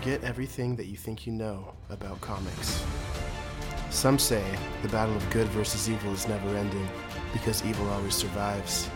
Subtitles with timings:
[0.00, 2.82] Forget everything that you think you know about comics.
[3.90, 4.42] Some say
[4.80, 6.88] the battle of good versus evil is never ending
[7.34, 8.88] because evil always survives.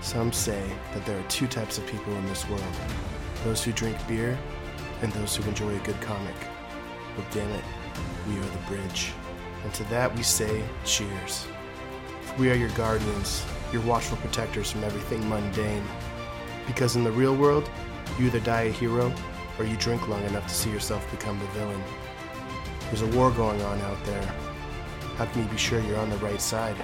[0.00, 2.74] Some say that there are two types of people in this world
[3.44, 4.36] those who drink beer
[5.00, 6.34] and those who enjoy a good comic.
[7.16, 7.64] Well, damn it,
[8.26, 9.12] we are the bridge.
[9.62, 11.46] And to that we say cheers.
[12.36, 15.84] We are your guardians, your watchful protectors from everything mundane.
[16.66, 17.70] Because in the real world,
[18.18, 19.14] you either die a hero
[19.60, 21.82] or you drink long enough to see yourself become the villain.
[22.86, 24.22] There's a war going on out there.
[25.16, 26.76] How can you be sure you're on the right side?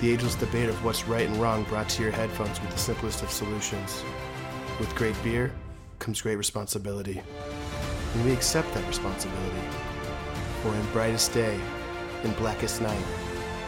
[0.00, 3.24] The ageless debate of what's right and wrong brought to your headphones with the simplest
[3.24, 4.04] of solutions.
[4.78, 5.50] With great beer
[5.98, 7.20] comes great responsibility.
[8.14, 9.66] And we accept that responsibility.
[10.62, 11.58] For in brightest day,
[12.22, 13.04] in blackest night,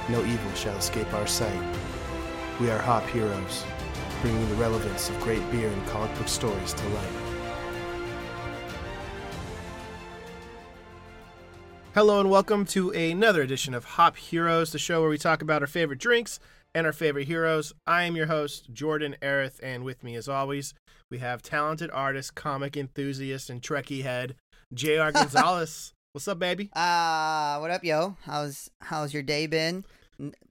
[0.09, 1.77] no evil shall escape our sight.
[2.61, 3.64] We are Hop Heroes,
[4.23, 7.28] bringing the relevance of great beer and comic book stories to light.
[11.99, 15.63] Hello and welcome to another edition of Hop Heroes, the show where we talk about
[15.63, 16.39] our favorite drinks
[16.73, 17.73] and our favorite heroes.
[17.89, 20.75] I am your host, Jordin Arith, and with me, as always,
[21.11, 24.37] we have talented artist, comic enthusiast, and Trekkie head,
[24.73, 25.11] J.R.
[25.11, 25.93] Gonzalez.
[26.13, 26.71] What's up, baby?
[26.73, 28.17] Uh, what up, yo?
[28.23, 29.85] How's how's your day been?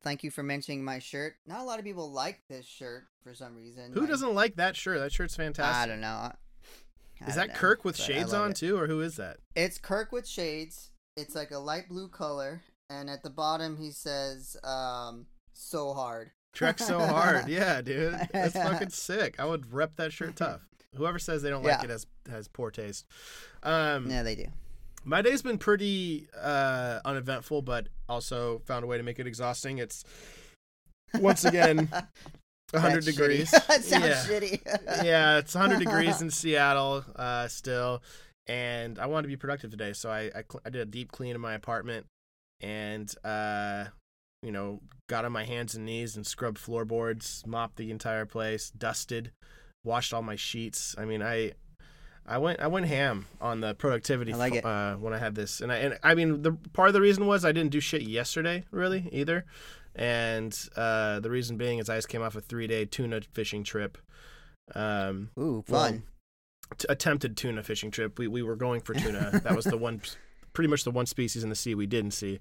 [0.04, 1.36] Thank you for mentioning my shirt.
[1.48, 3.94] Not a lot of people like this shirt for some reason.
[3.94, 5.00] Who Like, doesn't like that shirt?
[5.00, 5.82] That shirt's fantastic.
[5.82, 6.08] I don't know.
[7.22, 8.58] I Is that know, Kirk with shades on it.
[8.58, 9.38] too, or who is that?
[9.56, 10.92] It's Kirk with shades.
[11.18, 16.32] It's like a light blue color, and at the bottom he says, um, "So hard."
[16.54, 18.18] Trek so hard, yeah, dude.
[18.32, 19.36] That's fucking sick.
[19.40, 20.62] I would rep that shirt tough.
[20.96, 23.06] Whoever says they don't like it has has poor taste.
[23.64, 24.46] Um, Yeah, they do.
[25.04, 29.78] my day's been pretty uh, uneventful, but also found a way to make it exhausting.
[29.78, 30.04] It's
[31.20, 32.04] once again 100
[32.72, 33.52] That's degrees.
[33.68, 34.24] that sounds yeah.
[34.24, 35.04] shitty.
[35.06, 38.02] yeah, it's 100 degrees in Seattle uh, still,
[38.48, 41.12] and I wanted to be productive today, so I I, cl- I did a deep
[41.12, 42.06] clean in my apartment,
[42.62, 43.86] and uh,
[44.44, 48.70] you know, got on my hands and knees and scrubbed floorboards, mopped the entire place,
[48.70, 49.32] dusted,
[49.84, 50.96] washed all my sheets.
[50.98, 51.54] I mean, I.
[52.30, 54.66] I went I went ham on the productivity I like.
[54.66, 57.26] Uh, when I had this, and I and I mean the part of the reason
[57.26, 59.46] was I didn't do shit yesterday really either,
[59.96, 63.64] and uh, the reason being is I just came off a three day tuna fishing
[63.64, 63.98] trip,
[64.76, 66.04] um, Ooh, fun.
[66.78, 68.18] T- attempted tuna fishing trip.
[68.18, 69.40] We we were going for tuna.
[69.44, 70.02] that was the one,
[70.54, 72.40] pretty much the one species in the sea we didn't see,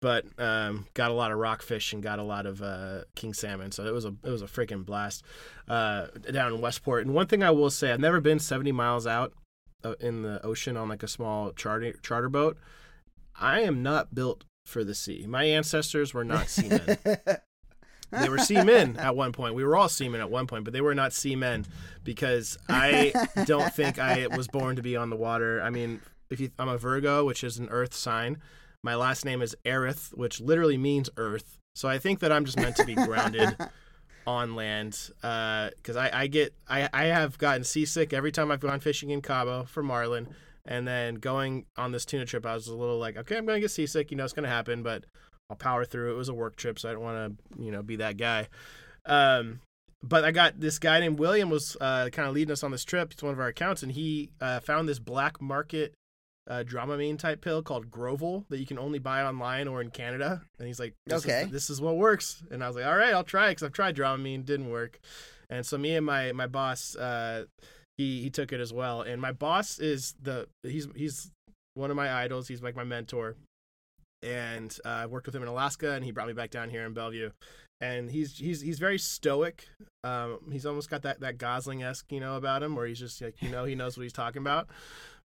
[0.00, 3.72] but um, got a lot of rockfish and got a lot of uh, king salmon.
[3.72, 5.24] So it was a it was a freaking blast
[5.68, 7.04] uh, down in Westport.
[7.04, 9.32] And one thing I will say, I've never been seventy miles out
[9.84, 12.58] uh, in the ocean on like a small charter charter boat.
[13.38, 15.26] I am not built for the sea.
[15.28, 16.98] My ancestors were not seamen
[18.10, 19.54] they were seamen at one point.
[19.54, 21.66] We were all seamen at one point, but they were not seamen
[22.04, 23.12] because I
[23.44, 25.60] don't think I was born to be on the water.
[25.60, 26.00] I mean,
[26.30, 28.38] if you, I'm a Virgo, which is an Earth sign.
[28.82, 31.58] My last name is Aerith, which literally means Earth.
[31.74, 33.56] So I think that I'm just meant to be grounded
[34.26, 38.60] on land uh, because I, I get I, I have gotten seasick every time I've
[38.60, 40.28] gone fishing in Cabo for marlin,
[40.64, 43.60] and then going on this tuna trip, I was a little like, okay, I'm gonna
[43.60, 44.10] get seasick.
[44.10, 45.04] You know, it's gonna happen, but
[45.50, 46.12] I'll power through.
[46.12, 48.48] It was a work trip, so I don't want to, you know, be that guy.
[49.04, 49.60] Um,
[50.02, 52.84] but I got this guy named William was uh, kind of leading us on this
[52.84, 53.12] trip.
[53.12, 55.94] He's one of our accounts, and he uh, found this black market
[56.48, 60.42] uh, Dramamine type pill called Gravol that you can only buy online or in Canada.
[60.58, 61.42] And he's like, this Okay.
[61.42, 62.42] is, this is what works.
[62.50, 65.00] And I was like, all right, I'll try it because I've tried Dramamine, didn't work.
[65.50, 67.44] And so me and my my boss, uh,
[67.98, 69.02] he he took it as well.
[69.02, 71.30] And my boss is the he's he's
[71.74, 72.48] one of my idols.
[72.48, 73.36] He's like my mentor
[74.26, 76.84] and uh, I worked with him in Alaska, and he brought me back down here
[76.84, 77.30] in Bellevue.
[77.80, 79.68] And he's he's he's very stoic.
[80.02, 83.20] Um, he's almost got that that Gosling esque, you know, about him, where he's just
[83.20, 84.68] like, you know, he knows what he's talking about.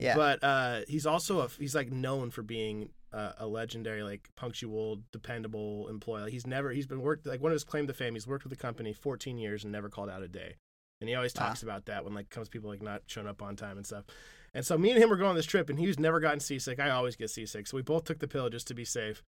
[0.01, 0.15] Yeah.
[0.15, 5.01] But uh, he's also a he's like known for being uh, a legendary, like punctual,
[5.11, 6.21] dependable employee.
[6.21, 8.13] Like, he's never he's been worked like one of his claim to fame.
[8.13, 10.55] He's worked with the company 14 years and never called out a day.
[11.01, 11.47] And he always Wow.
[11.47, 14.05] talks about that when like comes people like not showing up on time and stuff.
[14.53, 16.79] And so me and him were going on this trip, and he's never gotten seasick.
[16.79, 19.23] I always get seasick, so we both took the pill just to be safe.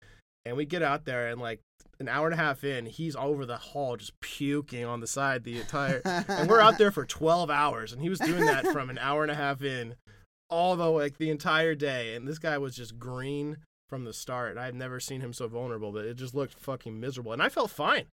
[0.46, 1.62] And we get out there, and like
[2.00, 5.44] an hour and a half in, he's over the hall just puking on the side
[5.44, 6.02] the entire.
[6.06, 9.22] and we're out there for 12 hours, and he was doing that from an hour
[9.22, 9.96] and a half in,
[10.50, 12.16] all the like the entire day.
[12.16, 13.58] And this guy was just green
[13.90, 14.58] from the start.
[14.58, 17.34] I've never seen him so vulnerable, but it just looked fucking miserable.
[17.34, 18.06] And I felt fine,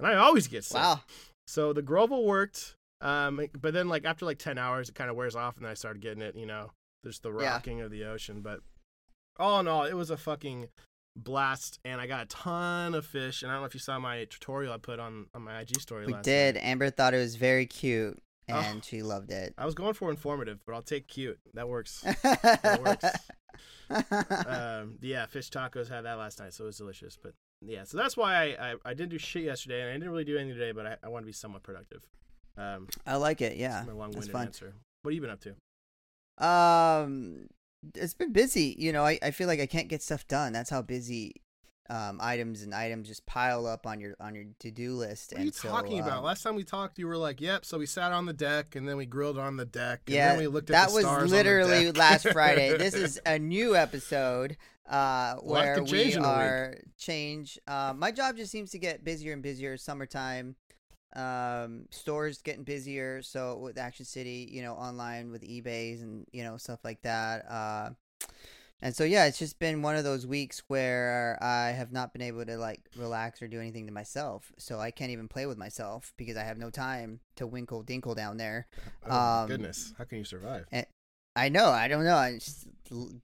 [0.00, 0.78] and I always get sick.
[0.78, 1.02] Wow.
[1.46, 5.16] So the Gravol worked, um, but then like after like ten hours, it kind of
[5.16, 6.34] wears off, and then I started getting it.
[6.34, 6.72] You know,
[7.02, 7.50] there's the Yeah.
[7.50, 8.40] rocking of the ocean.
[8.40, 8.60] But
[9.38, 10.68] all in all, it was a fucking
[11.16, 13.42] blast, and I got a ton of fish.
[13.42, 15.80] And I don't know if you saw my tutorial I put on on my IG
[15.80, 16.06] story.
[16.06, 16.56] We did.
[16.56, 16.64] Night.
[16.64, 18.20] Amber thought it was very cute.
[18.50, 18.56] Oh.
[18.56, 19.54] and she loved it.
[19.56, 21.38] I was going for informative, but I'll take cute.
[21.54, 22.02] That works.
[22.22, 23.04] That works.
[24.46, 27.16] um, yeah, fish tacos had that last night, so it was delicious.
[27.22, 30.10] But yeah, so that's why I, I, I didn't do shit yesterday, and I didn't
[30.10, 32.02] really do anything today, but I, I want to be somewhat productive.
[32.56, 33.56] Um, I like it.
[33.56, 34.46] Yeah, that's my long-winded fun.
[34.46, 34.74] answer.
[35.02, 35.54] What have you been up to?
[36.38, 37.48] Um,
[37.94, 38.74] it's been busy.
[38.78, 40.52] You know, I, I feel like I can't get stuff done.
[40.52, 41.34] That's how busy
[41.90, 45.32] um items and items just pile up on your on your to do list.
[45.32, 46.18] What are you and so, talking about?
[46.18, 48.74] um, Last time we talked, you were like, "Yep." So we sat on the deck,
[48.74, 50.94] and then we grilled on the deck, and yeah, then we looked at that the
[50.94, 52.76] was stars on the literally last Friday.
[52.78, 54.56] This is a new episode
[54.88, 56.26] uh, where we in a week.
[56.26, 57.58] are change.
[57.66, 59.76] Uh, my job just seems to get busier and busier.
[59.76, 60.56] Summertime,
[61.14, 63.22] um, stores getting busier.
[63.22, 67.50] So with Action City, you know, online with eBay's and you know stuff like that.
[67.50, 67.90] Uh,
[68.82, 72.22] and so yeah, it's just been one of those weeks where I have not been
[72.22, 74.52] able to like relax or do anything to myself.
[74.58, 78.14] So I can't even play with myself because I have no time to winkle dinkle
[78.14, 78.66] down there.
[79.08, 80.66] Oh um, goodness, how can you survive?
[81.36, 81.70] I know.
[81.70, 82.16] I don't know.
[82.16, 82.66] I just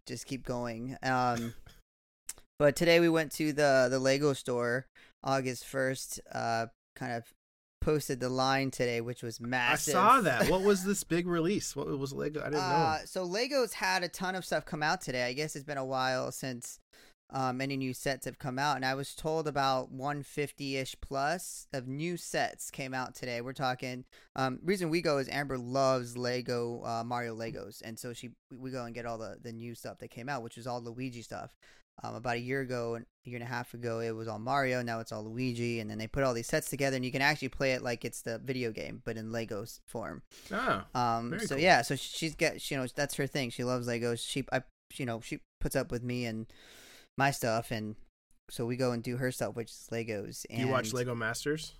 [0.06, 0.96] just keep going.
[1.02, 1.54] Um,
[2.58, 4.86] but today we went to the the Lego store,
[5.22, 6.20] August first.
[6.32, 6.66] Uh,
[6.96, 7.24] kind of
[7.80, 9.94] posted the line today, which was massive.
[9.94, 10.48] I saw that.
[10.50, 11.74] What was this big release?
[11.74, 12.40] What was Lego?
[12.40, 13.04] I didn't Uh, know.
[13.06, 15.24] so Legos had a ton of stuff come out today.
[15.24, 16.78] I guess it's been a while since
[17.32, 21.68] um, any new sets have come out, and I was told about 150 ish plus
[21.72, 23.40] of new sets came out today.
[23.40, 24.04] We're talking.
[24.34, 28.72] Um, reason we go is Amber loves Lego uh, Mario Legos, and so she we
[28.72, 31.22] go and get all the the new stuff that came out, which is all Luigi
[31.22, 31.54] stuff.
[32.02, 34.82] Um, about a year ago, a year and a half ago, it was all Mario.
[34.82, 37.20] Now it's all Luigi, and then they put all these sets together, and you can
[37.20, 40.22] actually play it like it's the video game, but in Legos form.
[40.50, 41.62] Oh, Um, Very so cool.
[41.62, 43.50] yeah, so she's get, you know, that's her thing.
[43.50, 44.26] She loves Legos.
[44.26, 44.62] She, I,
[44.96, 46.46] you know, she puts up with me and
[47.18, 47.96] my stuff, and
[48.48, 50.46] so we go and do her stuff, which is Legos.
[50.48, 51.74] Do you watch Lego Masters?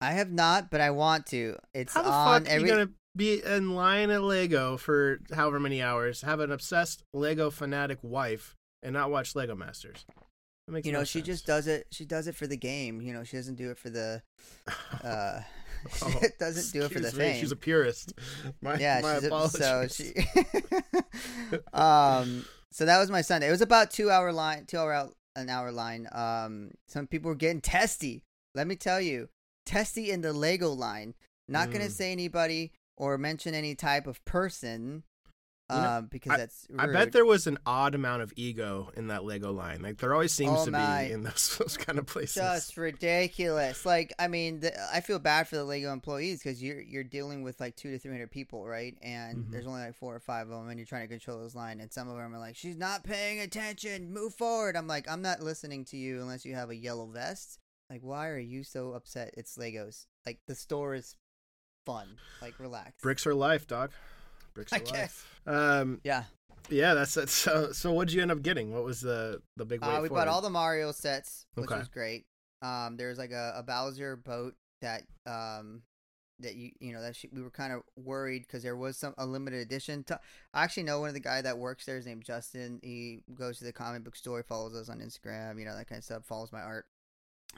[0.00, 1.56] I have not, but I want to.
[1.74, 2.68] It's How the on fuck every.
[2.68, 7.50] you gonna be in line at Lego for however many hours, have an obsessed Lego
[7.50, 10.04] fanatic wife, and not watch Lego Masters?
[10.66, 11.26] That makes You know, no she sense.
[11.26, 11.86] just does it.
[11.90, 13.00] She does it for the game.
[13.00, 14.22] You know, she doesn't do it for the.
[15.04, 15.40] uh
[16.02, 17.40] Oh, She doesn't do it for the me, fame.
[17.40, 18.12] She's a purist.
[18.62, 20.12] My, yeah, my she's a, so she.
[21.72, 22.44] um.
[22.70, 23.48] So that was my Sunday.
[23.48, 26.08] It was about two hour line, two hour out, an hour line.
[26.12, 26.72] Um.
[26.86, 28.24] Some people were getting testy.
[28.54, 29.28] Let me tell you,
[29.66, 31.14] testy in the Lego line.
[31.48, 31.90] Not gonna Mm.
[31.92, 35.04] say anybody or mention any type of person.
[35.70, 39.08] You know, Um, because that's I bet there was an odd amount of ego in
[39.08, 39.82] that Lego line.
[39.82, 41.04] Like there always seems Oh to my.
[41.08, 42.36] be in those, those kind of places.
[42.36, 43.84] just ridiculous.
[43.84, 47.42] Like, I mean, the, I feel bad for the Lego employees because you're you're dealing
[47.42, 48.96] with like two to three hundred people, right?
[49.02, 49.50] And Mhm.
[49.50, 51.80] there's only like four or five of them, and you're trying to control those line.
[51.80, 54.10] And some of them are like, "She's not paying attention.
[54.10, 57.58] Move forward." I'm like, I'm not listening to you unless you have a yellow vest.
[57.90, 59.34] Like, why are you so upset?
[59.36, 60.06] It's Legos.
[60.24, 61.14] Like, the store is
[61.84, 62.16] fun.
[62.40, 63.00] Like, relax.
[63.02, 63.90] Bricks are life, dog.
[64.58, 65.24] Bricks I guess.
[65.46, 66.24] Um, Yeah.
[66.68, 67.28] yeah, that's it.
[67.28, 68.72] So, so what did you end up getting?
[68.74, 71.78] What was the the big Uh, we bought all the Mario sets, which Okay.
[71.78, 72.26] was great.
[72.62, 75.82] Um, there's like a, a Bowser boat that um
[76.40, 79.14] that you you know that she, we were kind of worried because there was some
[79.16, 80.02] a limited edition.
[80.04, 80.18] To,
[80.52, 81.96] I actually know one of the guy that works there.
[81.96, 82.80] His named Justin.
[82.82, 85.98] He goes to the comic book store, follows us on Instagram, you know that kind
[85.98, 86.24] of stuff.
[86.24, 86.86] Follows my art,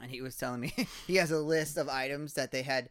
[0.00, 0.74] and he was telling me
[1.06, 2.90] he has a list of items that they had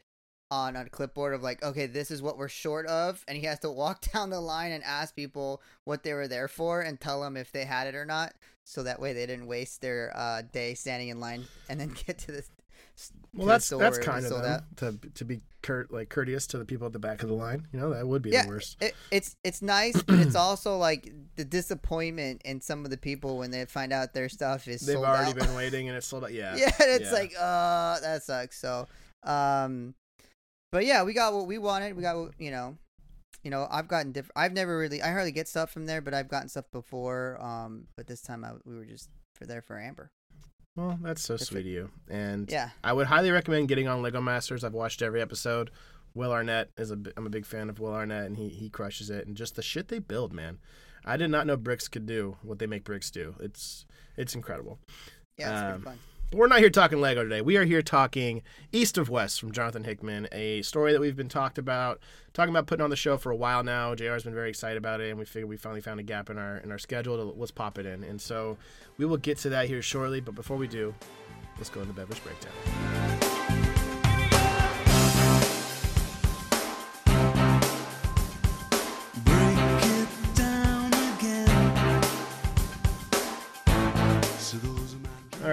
[0.51, 3.60] on a clipboard of like, okay, this is what we're short of, and he has
[3.60, 7.22] to walk down the line and ask people what they were there for and tell
[7.22, 10.41] them if they had it or not, so that way they didn't waste their uh,
[10.51, 12.44] day standing in line and then get to the.
[13.34, 16.65] Well, to that's that's kind of them to to be curt like courteous to the
[16.65, 17.65] people at the back of the line.
[17.72, 18.77] You know that would be Yeah, the worst.
[18.82, 23.38] It, it's it's nice, but it's also like the disappointment in some of the people
[23.38, 25.36] when they find out their stuff is They've already out.
[25.38, 26.34] been waiting and it's sold out.
[26.34, 27.12] Yeah, yeah, it's yeah.
[27.13, 28.60] like uh that sucks.
[28.60, 28.88] So,
[29.24, 29.94] um,
[30.71, 31.95] but yeah, we got what we wanted.
[31.95, 32.77] We got what you know,
[33.43, 33.67] you know.
[33.69, 34.33] I've gotten different.
[34.35, 35.01] I've never really.
[35.01, 37.38] I hardly get stuff from there, but I've gotten stuff before.
[37.41, 40.11] Um, but this time I, we were just for there for Amber.
[40.75, 41.47] Well, that's so Different.
[41.47, 41.89] sweet of you.
[42.09, 44.63] And Yeah, I would highly recommend getting on Lego Masters.
[44.63, 45.71] I've watched every episode.
[46.13, 49.09] Will Arnett is a I'm a big fan of Will Arnett and he he crushes
[49.09, 50.57] it and just the shit they build, man.
[51.05, 53.35] I did not know bricks could do what they make bricks do.
[53.39, 53.85] It's
[54.17, 54.79] it's incredible.
[55.38, 55.99] yeah, it's Um, pretty fun.
[56.31, 57.41] But we're not here talking Lego today.
[57.41, 61.27] We are here talking East of West from Jonathan Hickman, a story that we've been
[61.27, 62.00] talked about,
[62.33, 63.95] talking about putting on the show for a while now.
[63.95, 66.38] JR's been very excited about it, and we figured we finally found a gap in
[66.38, 68.03] our in our schedule to let's pop it in.
[68.03, 68.57] And so
[69.00, 70.21] we will get to that here shortly.
[70.21, 70.93] But before we do,
[71.57, 73.28] let's go into beverage breakdown.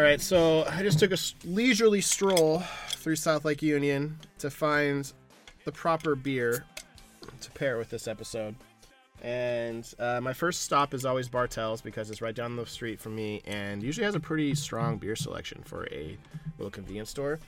[0.06, 2.60] Right, so I just took a leisurely stroll
[2.90, 5.12] through South Lake Union to find
[5.64, 6.64] the proper beer
[7.40, 8.54] to pair with this episode.
[9.20, 13.16] And uh, my first stop is always Bartell's because it's right down the street from
[13.16, 16.16] me and usually has a pretty strong beer selection for a
[16.56, 17.40] little convenience store.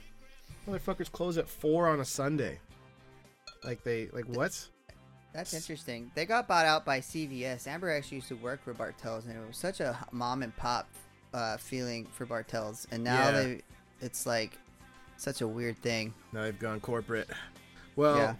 [0.67, 2.59] Motherfuckers close at 4 on a Sunday.
[3.63, 4.67] Like, they, like, what?
[5.33, 6.11] That's interesting.
[6.13, 7.67] They got bought out by CVS.
[7.67, 10.89] Amber actually used to work for Bartell's, and it was such a mom and pop
[11.33, 12.87] uh, feeling for Bartell's.
[12.91, 13.31] And now Yeah.
[13.31, 13.61] they,
[14.01, 14.57] it's like
[15.17, 16.13] such a weird thing.
[16.33, 17.29] Now they've gone corporate.
[17.95, 18.33] Well, Yeah.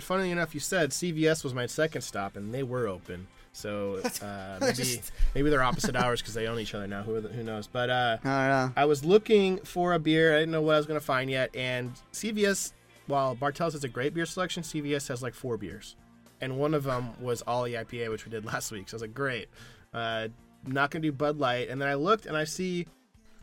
[0.00, 3.26] funnily enough, you said CVS was my second stop, and they were open.
[3.52, 7.02] So uh, maybe Just- maybe they're opposite hours because they own each other now.
[7.02, 7.66] Who who knows?
[7.66, 8.70] But uh, I.
[8.76, 10.34] I was looking for a beer.
[10.36, 11.54] I didn't know what I was going to find yet.
[11.56, 12.72] And CVS,
[13.06, 15.96] while Bartell's has a great beer selection, CVS has like four beers.
[16.40, 18.88] And one of them was Ollie IPA, which we did last week.
[18.90, 19.48] So I was like, great.
[19.92, 20.28] Uh,
[20.66, 21.68] not going to do Bud Light.
[21.68, 22.86] And then I looked and I see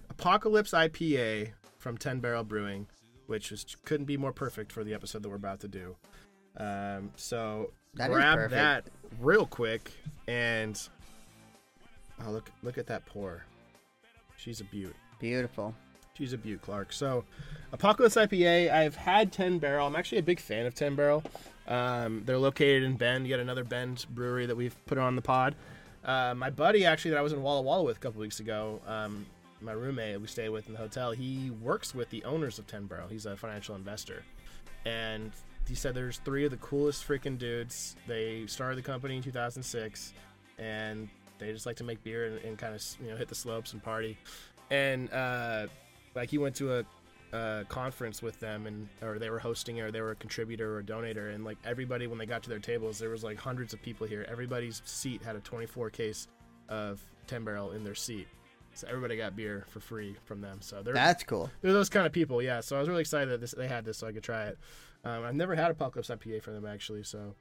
[0.10, 2.88] Apocalypse IPA from 10 Barrel Brewing,
[3.28, 5.96] which is, couldn't be more perfect for the episode that we're about to do.
[6.58, 8.86] Um, so That grab that
[9.20, 9.92] real quick
[10.28, 10.82] and
[12.26, 13.44] oh look look at that pour.
[14.38, 14.96] She's a beaut.
[15.20, 15.76] Beautiful.
[16.14, 16.94] She's a beaut, Clark.
[16.94, 17.26] So,
[17.74, 18.72] Apocalypse IPA.
[18.72, 19.86] I've had Ten Barrel.
[19.86, 21.24] I'm actually a big fan of Ten Barrel.
[21.68, 23.28] Um, they're located in Bend.
[23.28, 25.56] Yet another Bend brewery that we've put on the pod.
[26.06, 28.80] Uh, my buddy, actually, that I was in Walla Walla with a couple weeks ago.
[28.88, 29.26] Um,
[29.62, 31.12] my roommate we stayed with in the hotel.
[31.12, 33.08] He works with the owners of Ten Barrel.
[33.08, 34.24] He's a financial investor,
[34.86, 35.32] and
[35.68, 37.96] he said there's three of the coolest freaking dudes.
[38.08, 40.14] They started the company in 2006,
[40.60, 41.10] and
[41.40, 43.74] they just like to make beer and, and kind of you know hit the slopes
[43.74, 44.18] and party.
[44.70, 45.68] And uh,
[46.14, 46.86] like he went to a,
[47.34, 50.80] a conference with them and or they were hosting or they were a contributor or
[50.80, 53.74] a donator and like everybody when they got to their tables there was like hundreds
[53.74, 54.26] of people here.
[54.30, 56.28] Everybody's seat had a 24 case
[56.70, 58.28] of 10 barrel in their seat.
[58.74, 60.58] So everybody got beer for free from them.
[60.62, 61.50] So they're That's cool.
[61.62, 62.60] they're those kind of people yeah.
[62.62, 64.58] So i was really excited that this, they had this so i could try it.
[65.04, 67.36] Um, i've never had apocalypse ipa from them actually so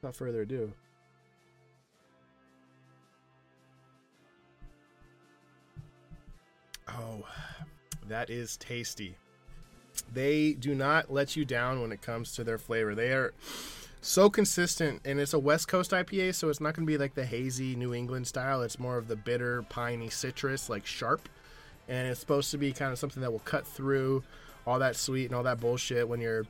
[0.00, 0.72] without further ado.
[6.88, 7.22] Oh
[8.12, 9.16] that is tasty.
[10.12, 12.94] They do not let you down when it comes to their flavor.
[12.94, 13.32] They are
[14.00, 17.14] so consistent and it's a west coast ipa so it's not going to be like
[17.14, 18.62] the hazy new england style.
[18.62, 21.28] It's more of the bitter piney citrus like sharp.
[21.88, 24.22] And it's supposed to be kind of something that will cut through
[24.66, 26.46] all that sweet and all that bullshit when you're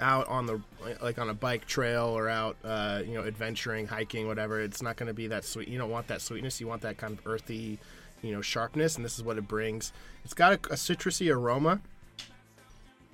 [0.00, 0.60] out on the
[1.02, 4.60] like on a bike trail or out uh, you know adventuring hiking whatever.
[4.60, 6.60] It's not going to be that sweet you don't want that sweetness.
[6.60, 7.78] You want that kind of earthy
[8.22, 9.92] you know sharpness and this is what it brings.
[10.24, 11.80] It's got a, a citrusy aroma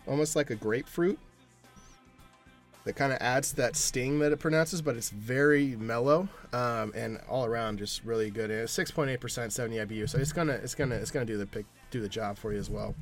[0.07, 1.19] almost like a grapefruit
[2.85, 7.21] that kind of adds that sting that it pronounces but it's very mellow um, and
[7.29, 8.51] all around just really good.
[8.51, 11.67] And it's 6.8% 70 ibu so it's gonna it's gonna it's gonna do the pick
[11.91, 12.95] do the job for you as well.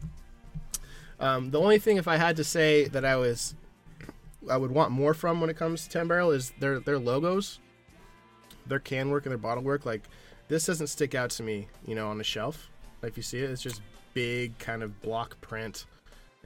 [1.21, 3.55] Um, the only thing if i had to say that i was
[4.51, 7.61] I would want more from when it comes to Ten Barrel is their their logos,
[8.67, 9.87] their can work and their bottle work.
[9.87, 10.03] Like
[10.49, 12.69] this doesn't stick out to me, you know, on the shelf.
[13.03, 13.83] Like if you see it, it's just
[14.13, 15.87] big kind of block print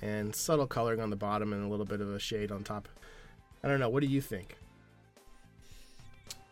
[0.03, 2.89] and subtle coloring on the bottom and a little bit of a shade on top.
[3.63, 3.89] I don't know.
[3.89, 4.57] What do you think?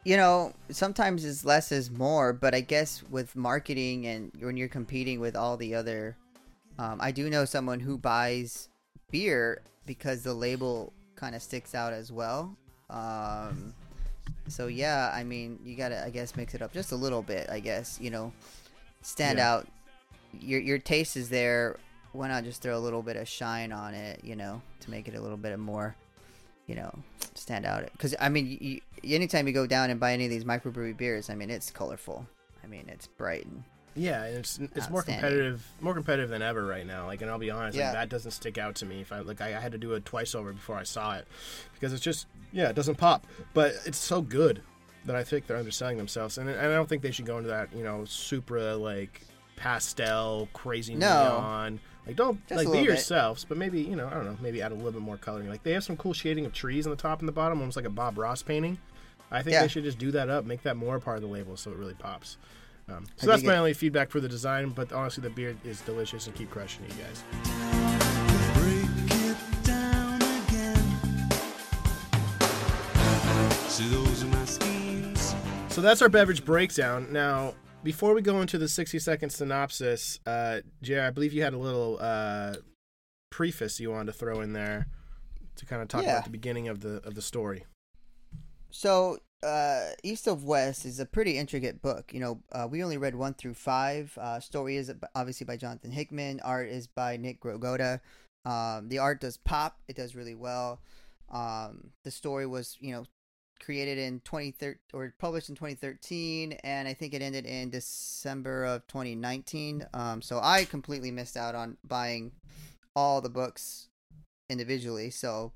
[0.07, 4.69] you know, sometimes it's less is more, but I guess with marketing and when you're
[4.69, 6.17] competing with all the other,
[6.79, 8.69] um, I do know someone who buys
[9.11, 12.57] beer because the label kind of sticks out as well.
[12.89, 13.75] Um,
[14.49, 17.49] so yeah, I mean, you gotta, I guess, mix it up just a little bit.
[17.51, 18.33] I guess you know,
[19.03, 19.53] stand Yeah.
[19.53, 19.67] out.
[20.41, 21.77] Your your taste is there.
[22.13, 24.21] Why not just throw a little bit of shine on it?
[24.25, 25.97] You know, to make it a little bit more
[26.67, 26.93] you know,
[27.35, 27.89] stand out.
[27.93, 31.31] Because I mean, you, anytime you go down and buy any of these microbrewery beers,
[31.31, 32.27] I mean, it's colorful.
[32.65, 33.47] I mean, it's bright.
[33.47, 33.63] And,
[33.97, 37.07] Yeah, and it's it's more competitive, more competitive than ever right now.
[37.07, 37.87] Like, and I'll be honest, Yeah.
[37.87, 39.01] like that doesn't stick out to me.
[39.01, 41.27] If I like, I, I had to do it twice over before I saw it
[41.75, 43.27] because it's just yeah, it doesn't pop.
[43.55, 44.61] But it's so good
[45.07, 47.49] that I think they're underselling themselves, and, and I don't think they should go into
[47.51, 49.23] that you know super like
[49.57, 51.07] pastel crazy No.
[51.39, 51.81] neon.
[52.07, 52.89] Like don't Just like be little bit.
[52.91, 55.49] yourselves, but maybe you know I don't know, maybe add a little bit more coloring.
[55.49, 57.77] Like they have some cool shading of trees on the top and the bottom, almost
[57.77, 58.79] like a Bob Ross painting.
[59.31, 59.63] I think Yeah.
[59.63, 61.77] they should just do that up, make that more part of the label, so it
[61.79, 62.37] really pops.
[62.89, 63.59] Um, so I that's dig my it.
[63.59, 64.71] only feedback for the design.
[64.71, 67.23] But honestly, the beer is delicious and keep crushing it, you guys.
[68.55, 70.85] Break it down again.
[73.69, 75.35] See, those are my schemes.
[75.69, 77.09] So that's our beverage breakdown.
[77.13, 81.55] Now, before we go into the 60 second synopsis, uh, Jay, I believe you had
[81.55, 82.55] a little uh,
[83.31, 84.87] preface you wanted to throw in there
[85.57, 86.13] to kind of talk Yeah.
[86.13, 87.65] about the beginning of the of the story.
[88.71, 92.13] So, uh, East of West is a pretty intricate book.
[92.13, 94.17] You know, uh, we only read one through five.
[94.21, 96.41] Uh, story is obviously by Jonathan Hickman.
[96.41, 98.01] Art is by Nick Dragotta.
[98.45, 100.81] Um, the art does pop; it does really well.
[101.31, 103.05] Um, the story was, you know,
[103.61, 108.87] created in 2013 or published in 2013, and I think it ended in December of
[108.89, 109.87] 2019.
[109.95, 112.33] Um, so I completely missed out on buying
[112.95, 113.89] all the books
[114.49, 115.11] individually.
[115.11, 115.53] So,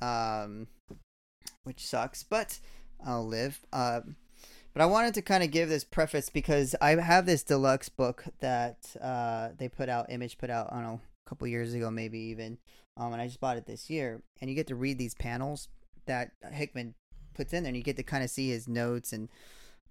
[0.00, 0.68] um,
[1.64, 2.58] which sucks, but
[3.04, 3.60] I'll live.
[3.72, 4.16] Um,
[4.72, 8.24] but I wanted to kind of give this preface because I have this deluxe book
[8.40, 11.90] that uh, they put out, Image put out, I don't know, a couple years ago,
[11.90, 12.58] maybe even.
[12.96, 14.22] Um, and I just bought it this year.
[14.40, 15.68] And you get to read these panels
[16.06, 16.94] that Hickman
[17.34, 19.28] puts in there, and you get to kind of see his notes and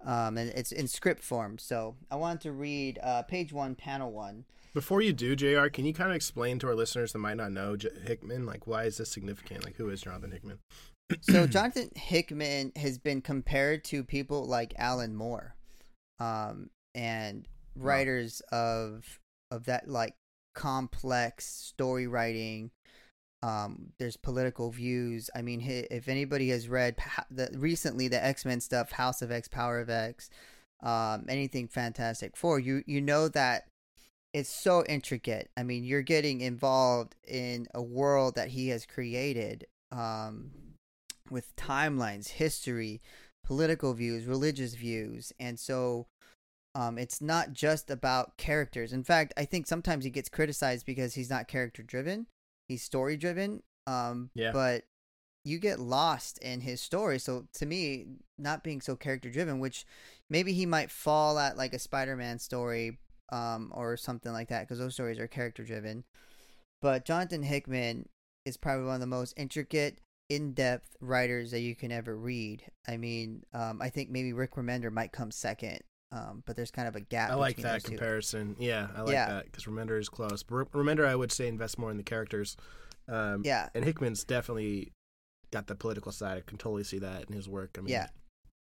[0.04, 1.58] um, and it's in script form.
[1.58, 4.46] So I wanted to read uh, page one, panel one.
[4.74, 7.52] Before you do, Jr., can you kind of explain to our listeners that might not
[7.52, 9.64] know J- Hickman, like why is this significant?
[9.64, 10.60] Like who is Jonathan Hickman?
[11.22, 15.56] So Jonathan Hickman has been compared to people like Alan Moore,
[16.20, 19.20] um, and writers of
[19.52, 20.16] of that like
[20.54, 22.72] complex story writing.
[23.44, 25.30] Um, there's political views.
[25.36, 26.96] I mean, if anybody has read
[27.30, 30.30] the recently the X Men stuff, House of X, Power of X,
[30.82, 33.68] um, anything Fantastic Four, you you know that
[34.34, 35.50] it's so intricate.
[35.56, 39.66] I mean, you're getting involved in a world that he has created.
[39.92, 40.52] Um,
[41.30, 43.02] with timelines, history,
[43.44, 46.08] political views, religious views, and so
[46.74, 48.92] um, it's not just about characters.
[48.92, 52.28] In fact, I think sometimes he gets criticized because he's not character driven;
[52.68, 53.64] he's story driven.
[53.88, 54.52] Um, Yeah.
[54.52, 54.84] But
[55.46, 57.20] you get lost in his story.
[57.20, 59.86] So to me, not being so character driven, which
[60.28, 62.98] maybe he might fall at like a Spider-Man story
[63.32, 66.04] um, or something like that, because those stories are character driven.
[66.82, 68.10] But Jonathan Hickman
[68.46, 72.64] is probably one of the most intricate in-depth writers that you can ever read.
[72.88, 75.80] I mean, um, I think maybe Rick Remender might come second,
[76.12, 77.30] um, but there's kind of a gap.
[77.32, 77.90] I like that those two.
[77.92, 78.56] comparison.
[78.60, 79.28] Yeah, I like Yeah.
[79.28, 80.44] that because Remender is close.
[80.44, 82.58] But Remender, I would say, invest more in the characters.
[83.08, 84.92] Um, Yeah, And Hickman's definitely
[85.52, 86.38] got the political side.
[86.38, 87.76] I can totally see that in his work.
[87.78, 88.08] I mean, Yeah.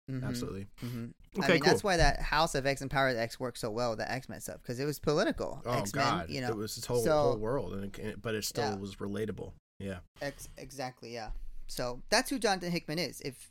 [0.09, 0.67] Mhm, absolutely.
[0.83, 1.13] mhm.
[1.37, 1.71] Okay, I mean, cool.
[1.71, 4.11] that's why that House of X and Power of X worked so well with the
[4.11, 5.61] X Men stuff because it was political.
[5.63, 8.19] Oh X Men, God, you know, it was his whole so- whole world, and it,
[8.21, 8.75] but it still Yeah.
[8.77, 9.53] was relatable.
[9.79, 9.99] Yeah.
[10.21, 11.29] Ex- exactly, yeah.
[11.71, 13.21] So that's who Jonathan Hickman is.
[13.21, 13.49] If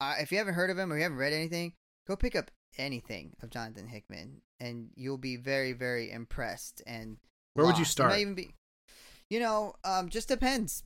[0.00, 1.74] uh, if you haven't heard of him or you haven't read anything,
[2.08, 6.82] go pick up anything of Jonathan Hickman, and you'll be very, very impressed.
[6.88, 7.18] And
[7.54, 8.10] Where would you start?
[8.10, 8.50] might even be,
[9.30, 10.82] you know, um, just depends.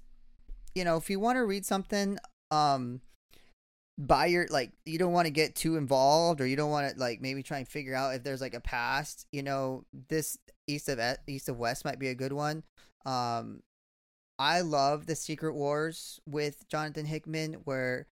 [0.75, 2.19] You know, if you want to read something,
[2.51, 3.01] um,
[3.97, 7.01] by your like, you don't want to get too involved, or you don't want to
[7.01, 9.27] like maybe try and figure out if there's like a past.
[9.33, 10.37] You know, this
[10.67, 12.65] East of East of West might be a good one.
[13.07, 13.63] Um,
[14.39, 18.07] I love the Secret Wars with Jonathan Hickman, where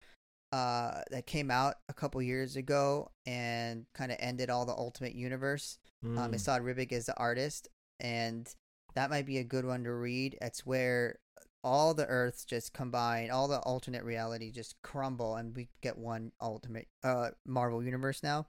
[0.52, 5.14] uh, that came out a couple years ago and kind of ended all the Ultimate
[5.14, 5.78] Universe.
[6.04, 6.34] Um, Mm.
[6.34, 8.52] I saw Ribic as the artist, and
[8.94, 10.36] that might be a good one to read.
[10.40, 11.18] It's where
[11.62, 16.32] all the Earths just combine, all the alternate reality just crumble, and we get one
[16.40, 18.46] ultimate uh Marvel universe now.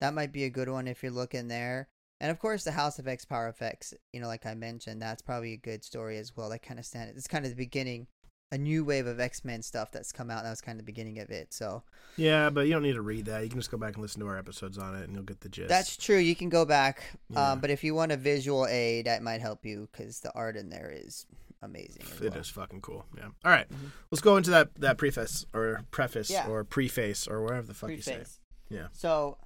[0.00, 1.88] That might be a good one if you're looking there.
[2.20, 5.02] And of course, the House of X Power of X, you know, like I mentioned,
[5.02, 6.48] that's probably a good story as well.
[6.50, 7.12] That kind of stand.
[7.16, 8.06] It's kind of the beginning,
[8.52, 10.44] a new wave of X Men stuff that's come out.
[10.44, 11.52] That was kind of the beginning of it.
[11.52, 11.82] So
[12.16, 13.42] Yeah, but you don't need to read that.
[13.42, 15.40] You can just go back and listen to our episodes on it, and you'll get
[15.40, 15.68] the gist.
[15.68, 16.16] That's true.
[16.18, 17.52] You can go back, Yeah.
[17.52, 20.56] um, but if you want a visual aid, that might help you because the art
[20.56, 21.26] in there is
[21.62, 22.02] amazing.
[22.22, 22.40] It well.
[22.40, 23.04] is fucking cool.
[23.16, 23.24] Yeah.
[23.44, 23.68] All right.
[23.68, 23.90] Mhm.
[24.10, 26.46] let's go into that that preface or preface Yeah.
[26.46, 28.22] or preface or whatever the fuck you say.
[28.70, 28.86] Yeah.
[28.92, 29.36] So,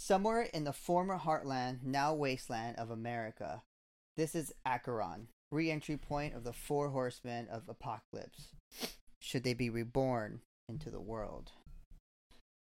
[0.00, 3.62] somewhere in the former heartland, now wasteland of America,
[4.16, 8.54] this is Acheron, re-entry point of the four horsemen of apocalypse.
[9.20, 11.52] Should they be reborn into the world?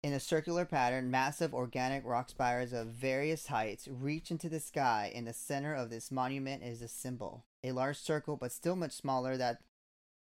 [0.03, 5.11] In a circular pattern, massive organic rock spires of various heights reach into the sky.
[5.15, 8.93] In the center of this monument is a symbol, a large circle, but still much
[8.93, 9.63] smaller that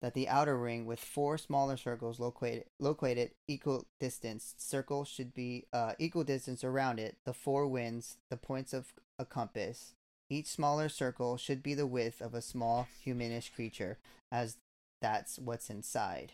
[0.01, 5.65] that the outer ring with four smaller circles located located equal distance circle should be
[5.71, 9.93] uh, equal distance around it the four winds the points of a compass.
[10.29, 13.97] Each smaller circle should be the width of a small humanish creature
[14.31, 14.57] as
[15.01, 16.33] that's what's inside.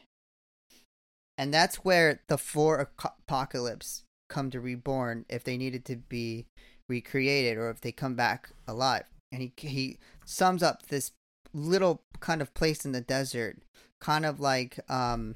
[1.38, 6.45] And that's where the four apocalypse come to reborn if they needed to be
[6.89, 9.06] recreated or if they come back alive.
[9.32, 11.12] And he he sums up this
[11.58, 13.58] little kind of place in the desert,
[14.00, 15.36] kind of like um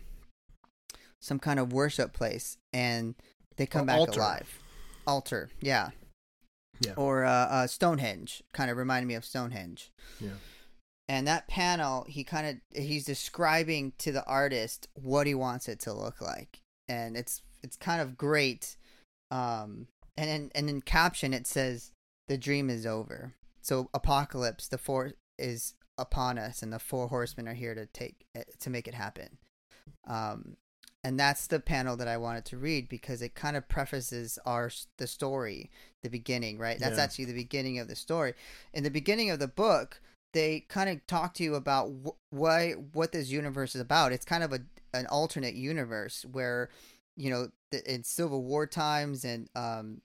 [1.20, 3.16] some kind of worship place, and
[3.58, 4.20] they come back altar.
[4.20, 4.60] alive.
[5.06, 5.90] Altar, yeah.
[6.80, 6.94] Yeah.
[6.98, 9.92] Or uh, uh, Stonehenge, kind of reminded me of Stonehenge.
[10.20, 10.32] Yeah.
[11.08, 15.80] And that panel, he kind of he's describing to the artist what he wants it
[15.82, 18.78] to look like, and it's it's kind of great.
[19.30, 21.92] Um, and in, and in caption it says,
[22.28, 27.48] "The dream is over." So apocalypse, the four is upon us, and the four horsemen
[27.48, 28.26] are here to take
[28.60, 29.38] to make it happen.
[30.08, 30.58] Um,
[31.04, 34.70] and that's the panel that I wanted to read because it kind of prefaces our
[34.98, 35.72] the story,
[36.04, 36.80] the beginning, right?
[36.80, 37.04] That's Yeah.
[37.04, 38.34] actually the beginning of the story.
[38.74, 40.02] In the beginning of the book,
[40.34, 44.12] they kind of talk to you about wh- why what this universe is about.
[44.12, 44.62] It's kind of a
[44.94, 46.70] an alternate universe where
[47.16, 50.02] you know the, in Civil War times and um,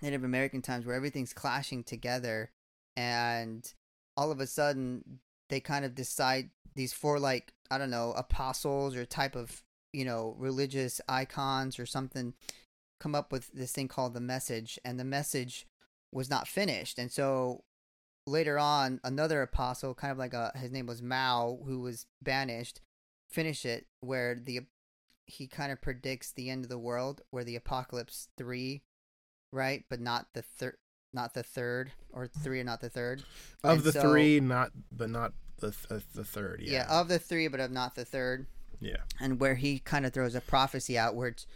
[0.00, 2.50] Native American times where everything's clashing together,
[2.96, 3.72] and
[4.16, 8.96] all of a sudden they kind of decide these four like I don't know apostles
[8.96, 12.34] or type of you know religious icons or something
[13.00, 15.66] come up with this thing called the message, and the message
[16.12, 17.64] was not finished, and so
[18.26, 22.80] later on another apostle kind of like a his name was mao who was banished
[23.28, 24.60] finish it where the
[25.26, 28.82] he kind of predicts the end of the world where the apocalypse 3
[29.52, 30.76] right but not the third
[31.14, 33.22] not the third or 3 or not the third
[33.62, 36.60] Of And the so- three, not but not the th- the third.
[36.62, 36.72] yeah.
[36.88, 37.00] Yeah.
[37.00, 38.46] of the 3 but of not the third
[38.80, 38.96] yeah.
[39.20, 41.46] and where he kind of throws a prophecy out where it's,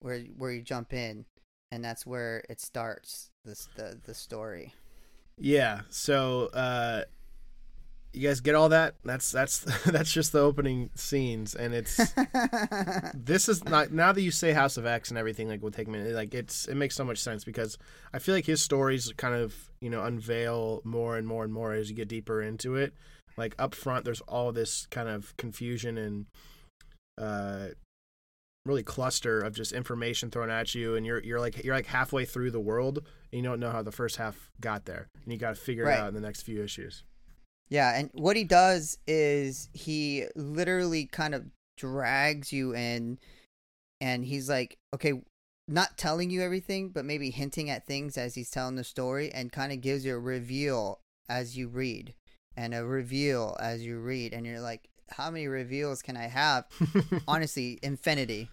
[0.00, 1.24] where where you jump in
[1.70, 4.74] and that's where it starts this the the story
[5.38, 5.82] Yeah.
[5.90, 7.04] So uh
[8.14, 8.94] you guys get all that?
[9.04, 11.96] That's that's that's just the opening scenes and it's
[13.14, 16.06] this is not now that you say House of X and everything like with Hickman,
[16.06, 17.76] it, like it's it makes so much sense because
[18.12, 21.72] I feel like his stories kind of, you know, unveil more and more and more
[21.72, 22.94] as you get deeper into it.
[23.36, 26.26] Like up front there's all this kind of confusion and
[27.18, 27.68] uh
[28.66, 32.24] really cluster of just information thrown at you and you're you're like you're like halfway
[32.24, 32.98] through the world
[33.32, 35.84] and you don't know how the first half got there and you got to figure
[35.84, 35.98] Right.
[35.98, 37.02] it out in the next few issues
[37.68, 41.46] Yeah, and what he does is he literally kind of
[41.76, 43.18] drags you in
[44.00, 45.14] and he's like, okay,
[45.66, 49.50] not telling you everything, but maybe hinting at things as he's telling the story and
[49.50, 52.14] kind of gives you a reveal as you read
[52.56, 56.64] and a reveal as you read and you're like, how many reveals can I have?
[57.28, 58.50] Honestly, infinity.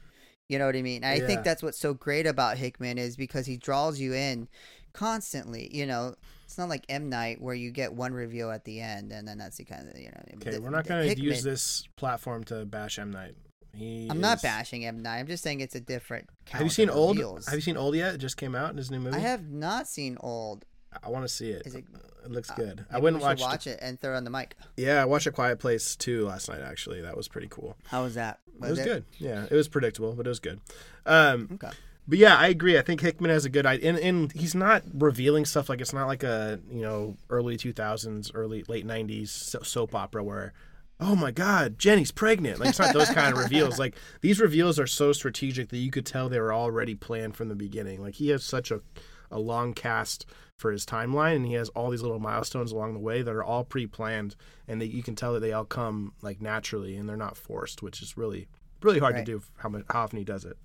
[0.49, 1.03] You know what I mean?
[1.03, 4.49] And I think that's what's so great about Hickman is because he draws you in
[4.93, 6.15] constantly, you know.
[6.45, 9.37] It's not like M Night where you get one reveal at the end and then
[9.37, 10.21] that's the kind of you know.
[10.35, 13.35] okay the- we're not going to use this platform to bash M Night
[13.73, 15.19] he I'm not bashing M Night.
[15.19, 16.27] I'm just saying it's a different.
[16.49, 17.45] have you seen old reveals.
[17.45, 19.49] have you seen old yet it just came out in his new movie I have
[19.49, 20.65] not seen old.
[21.01, 21.85] I want to see it Is it-
[22.25, 24.55] it looks uh, good I wouldn't watch, watch it and throw it on the mic.
[24.75, 28.03] yeah I watched a Quiet Place 2 last night actually that was pretty cool How
[28.03, 28.41] was that?
[28.61, 30.59] it was good yeah it was predictable but it was good
[31.05, 31.71] um Okay.
[32.07, 32.77] But yeah, I agree.
[32.77, 35.93] I think Hickman has a good idea, and, and he's not revealing stuff like it's
[35.93, 39.31] not like a you know early two thousands, early late nineties
[39.63, 40.53] soap opera where,
[40.99, 42.59] oh my God, Jenny's pregnant.
[42.59, 43.77] Like it's not those kind of reveals.
[43.79, 47.49] Like these reveals are so strategic that you could tell they were already planned from
[47.49, 48.01] the beginning.
[48.01, 48.81] Like he has such a
[49.29, 50.25] a long cast
[50.57, 53.43] for his timeline, and he has all these little milestones along the way that are
[53.43, 54.35] all pre-planned,
[54.67, 57.81] and that you can tell that they all come like naturally and they're not forced,
[57.81, 58.47] which is really
[58.81, 59.25] really hard Right.
[59.25, 59.43] to do.
[59.57, 60.57] How much how often he does it.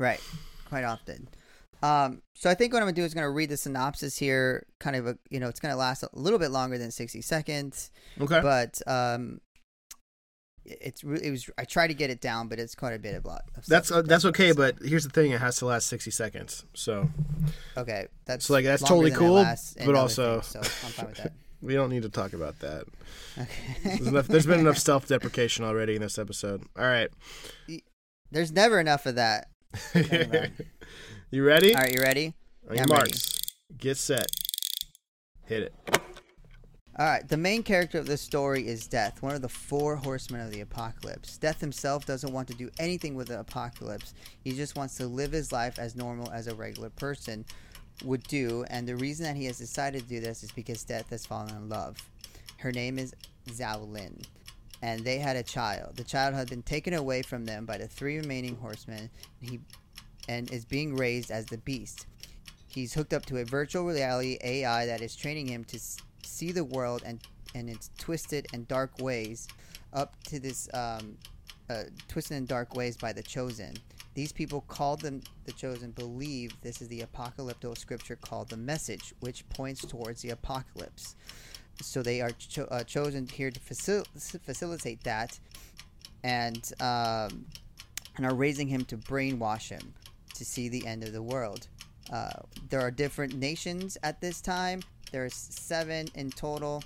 [0.00, 0.20] Right.
[0.68, 1.28] Quite often.
[1.82, 4.66] Um, so I think what I'm gonna do is gonna read the synopsis here.
[4.80, 7.90] Kind of a you know it's gonna last a little bit longer than 60 seconds,
[8.20, 8.40] Okay.
[8.40, 9.40] but um,
[10.64, 13.14] it's really it was I tried to get it down, but it's quite a bit
[13.14, 13.42] of lot.
[13.56, 16.64] Of That's uh, that's okay, but here's the thing: it has to last sixty seconds.
[16.74, 17.08] So
[17.76, 19.44] Okay, that's So, like, that's totally cool,
[19.84, 21.32] but also- things, so I'm fine with that.
[21.62, 22.84] we don't need to talk about that.
[23.38, 23.48] Okay.
[23.84, 26.62] There's, enough, there's been enough self-deprecation already in this episode.
[26.78, 27.10] All right,
[28.30, 29.48] There's never enough of that.
[29.94, 30.52] Man.
[31.30, 31.74] you ready?
[31.74, 32.34] All right, you ready?
[32.68, 33.12] On Yeah, your I'm ready.
[33.12, 33.38] marks,
[33.78, 34.26] get set,
[35.46, 35.74] hit it.
[36.98, 40.40] All right, the main character of this story is Death, one of the four horsemen
[40.42, 41.38] of the apocalypse.
[41.38, 44.12] Death himself doesn't want to do anything with the apocalypse.
[44.42, 47.46] He just wants to live his life as normal as a regular person
[48.04, 51.08] would do, and the reason that he has decided to do this is because Death
[51.10, 51.96] has fallen in love.
[52.58, 53.14] Her name is
[53.48, 54.22] Xiaolian,
[54.82, 55.96] and they had a child.
[55.96, 59.60] The child had been taken away from them by the three remaining horsemen, and he
[60.28, 62.06] and is being raised as the beast.
[62.68, 65.80] He's hooked up to a virtual reality AI that is training him to
[66.24, 67.20] see the world and
[67.54, 69.48] and its twisted and dark ways,
[69.92, 71.16] up to this um,
[71.68, 73.74] uh, twisted and dark ways by the chosen.
[74.14, 79.14] These people called them the chosen believe this is the apocalyptic scripture called the message,
[79.20, 81.14] which points towards the apocalypse.
[81.82, 84.06] So they are cho- uh, chosen here to facil-
[84.44, 85.38] facilitate that,
[86.22, 87.46] and um,
[88.16, 89.94] and are raising him to brainwash him
[90.34, 91.68] to see the end of the world.
[92.12, 92.30] Uh,
[92.68, 94.82] there are different nations at this time.
[95.12, 96.82] There's seven in total,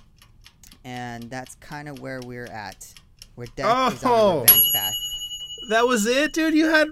[0.83, 2.93] and that's kind of where we're at.
[3.35, 4.37] Where death is on Oh.
[4.37, 4.93] a revenge path.
[5.69, 6.53] That was it, dude.
[6.53, 6.87] You had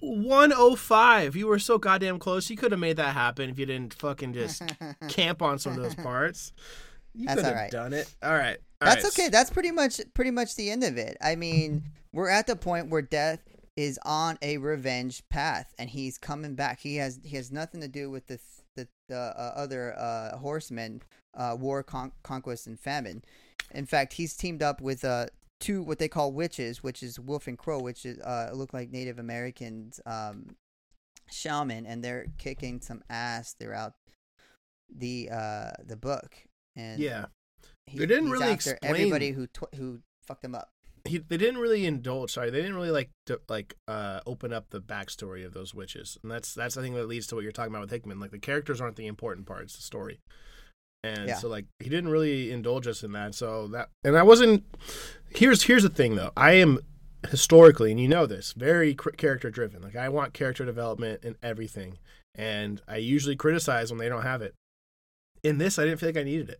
[0.00, 1.34] 105.
[1.34, 2.48] You were so goddamn close.
[2.50, 4.62] You could have made that happen if you didn't fucking just
[5.08, 6.52] camp on some of those parts.
[7.18, 7.70] You That's could have all right.
[7.70, 8.14] done it.
[8.22, 8.56] All right.
[8.80, 9.28] All That's right, okay.
[9.28, 11.16] That's pretty much pretty much the end of it.
[11.20, 13.40] I mean, we're at the point where death
[13.76, 16.78] is on a revenge path, and he's coming back.
[16.80, 18.38] He has he has nothing to do with the
[18.76, 21.02] the, the uh, other uh, horsemen,
[21.36, 23.24] uh, war, con- conquest, and famine.
[23.72, 25.26] In fact, he's teamed up with uh
[25.58, 28.92] two what they call witches, which is Wolf and Crow, which is uh look like
[28.92, 30.54] Native Americans um
[31.30, 33.94] shaman, and they're kicking some ass throughout
[34.88, 36.36] the uh the book.
[36.78, 37.26] And Yeah,
[37.86, 40.70] he, They didn't really explain- everybody who tw- who fucked him up.
[41.04, 42.32] he, they didn't really indulge.
[42.32, 46.16] Sorry, they didn't really like to, like uh, open up the backstory of those witches,
[46.22, 48.20] and that's that's I think that leads to what you're talking about with Hickman.
[48.20, 50.20] Like the characters aren't the important part; it's the story.
[51.04, 51.36] And Yeah.
[51.36, 53.34] so like he didn't really indulge us in that.
[53.34, 54.64] So that and I wasn't.
[55.30, 56.32] Here's here's the thing though.
[56.36, 56.78] I am
[57.30, 59.82] historically, and you know this, very character driven.
[59.82, 61.98] Like I want character development in everything,
[62.34, 64.54] and I usually criticize when they don't have it.
[65.42, 66.58] In this, I didn't feel like I needed it.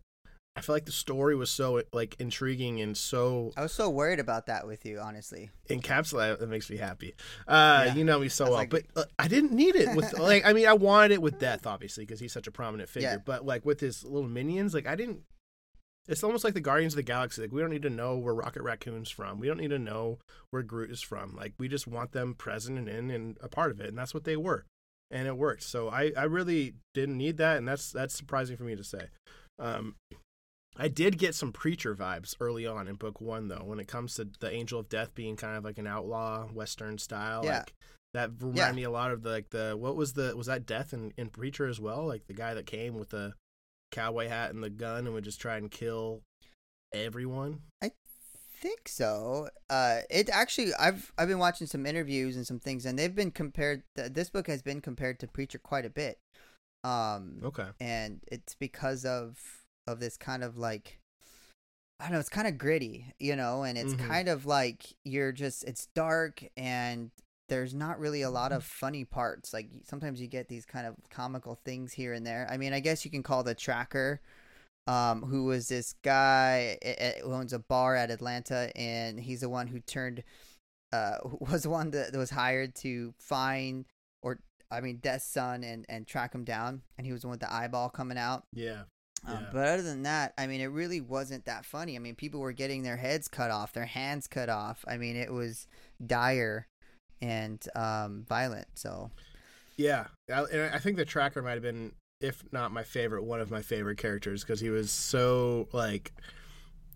[0.59, 4.19] I feel like the story was so like intriguing and so I was so worried
[4.19, 5.49] about that with you, honestly.
[5.69, 7.15] encapsulate that makes me happy.
[7.47, 7.95] Uh, Yeah.
[7.95, 10.45] You know me so well, like- but uh, I didn't need it with like.
[10.45, 13.09] I mean, I wanted it with Death, obviously, because he's such a prominent figure.
[13.09, 13.17] Yeah.
[13.23, 15.21] But like with his little minions, like I didn't.
[16.07, 17.41] It's almost like the Guardians of the Galaxy.
[17.43, 19.39] Like we don't need to know where Rocket Raccoon's from.
[19.39, 20.17] We don't need to know
[20.49, 21.35] where Groot is from.
[21.35, 24.13] Like we just want them present and in and a part of it, and that's
[24.13, 24.65] what they were,
[25.11, 25.61] and it worked.
[25.63, 29.09] So I I really didn't need that, and that's that's surprising for me to say.
[29.59, 29.95] Um,
[30.79, 34.15] I did get some preacher vibes early on in book one, though, when it comes
[34.15, 37.43] to the Angel of Death being kind of like an outlaw Western style.
[37.43, 37.59] Yeah.
[37.59, 37.73] Like
[38.13, 38.71] that reminded Yeah.
[38.71, 41.29] me a lot of the like the what was the was that Death in, in
[41.29, 42.07] Preacher as well?
[42.07, 43.33] Like the guy that came with the
[43.91, 46.21] cowboy hat and the gun and would just try and kill
[46.93, 47.61] everyone.
[47.83, 47.91] I
[48.61, 49.49] think so.
[49.69, 53.31] Uh, it actually, I've I've been watching some interviews and some things, and they've been
[53.31, 53.83] compared.
[53.95, 56.17] Th- this book has been compared to Preacher quite a bit.
[56.83, 57.67] Um, Okay.
[57.81, 59.37] and it's because of
[59.89, 60.99] of this kind of like
[61.99, 64.07] I don't know, it's kind of gritty, you know, and it's Mhm.
[64.07, 67.11] kind of like you're just it's dark and
[67.49, 69.51] there's not really a lot of funny parts.
[69.53, 72.47] Like sometimes you get these kind of comical things here and there.
[72.49, 74.21] I mean, I guess you can call the tracker
[74.87, 79.41] um, who was this guy eh, eh, who owns a bar at Atlanta, and he's
[79.41, 80.23] the one who turned,
[80.93, 83.85] uh, was the one that was hired to find,
[84.23, 84.39] or
[84.71, 87.41] I mean, Death's son and and track him down, and he was the one with
[87.41, 88.43] the eyeball coming out.
[88.53, 88.83] Yeah.
[89.25, 89.49] Um, Yeah.
[89.51, 91.95] But other than that, I mean, it really wasn't that funny.
[91.95, 94.83] I mean, people were getting their heads cut off, their hands cut off.
[94.87, 95.67] I mean, it was
[96.05, 96.67] dire
[97.21, 98.67] and um, violent.
[98.75, 99.11] So
[99.77, 103.39] Yeah, I, and I think the tracker might have been, if not my favorite, one
[103.41, 106.11] of my favorite characters because he was so like,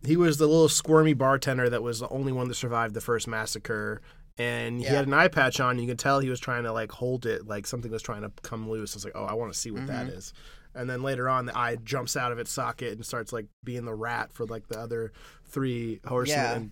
[0.05, 3.27] he was the little squirmy bartender that was the only one that survived the first
[3.27, 4.01] massacre,
[4.37, 4.95] and he Yeah.
[4.95, 5.79] had an eye patch on.
[5.79, 8.31] You could tell he was trying to like hold it, like something was trying to
[8.41, 8.93] come loose.
[8.93, 10.17] I was like, oh, I want to see what that Mhm.
[10.17, 10.33] is.
[10.75, 13.85] And then later on, the eye jumps out of its socket and starts like being
[13.85, 15.11] the rat for like the other
[15.45, 16.37] three horsemen.
[16.37, 16.53] Yeah.
[16.55, 16.71] And,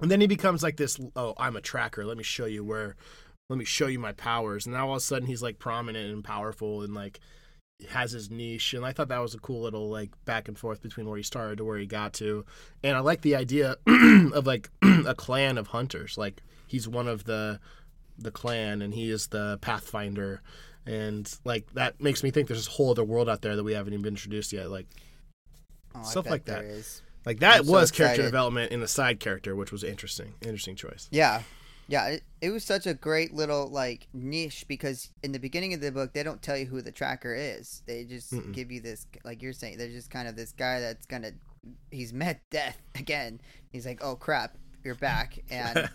[0.00, 0.98] and then he becomes like this.
[1.16, 2.04] Oh, I'm a tracker.
[2.04, 2.96] Let me show you where
[3.48, 4.66] let me show you my powers.
[4.66, 7.20] And now all of a sudden he's like prominent and powerful and like
[7.90, 8.74] has his niche.
[8.74, 11.22] And I thought that was a cool little like back and forth between where he
[11.22, 12.44] started to where he got to.
[12.82, 16.16] And I like the idea of like a clan of hunters.
[16.16, 17.60] Like he's one of the
[18.16, 20.40] the clan and he is the pathfinder.
[20.86, 23.72] And like that makes me think there's this whole other world out there that we
[23.72, 24.70] haven't even been introduced yet.
[24.70, 24.86] Like
[25.94, 26.64] oh, Stuff like that.
[26.64, 27.02] is.
[27.24, 30.34] like that I'm so was character development in the side character, which was interesting.
[30.42, 31.08] Interesting choice.
[31.10, 31.42] Yeah.
[31.86, 35.82] Yeah, it, it was such a great little like niche because in the beginning of
[35.82, 37.82] the book they don't tell you who the tracker is.
[37.86, 38.54] They just Mm-mm.
[38.54, 41.32] give you this like you're saying they're just kind of this guy that's gonna
[41.90, 43.40] he's met death again.
[43.70, 45.90] He's like, "Oh crap, you're back." And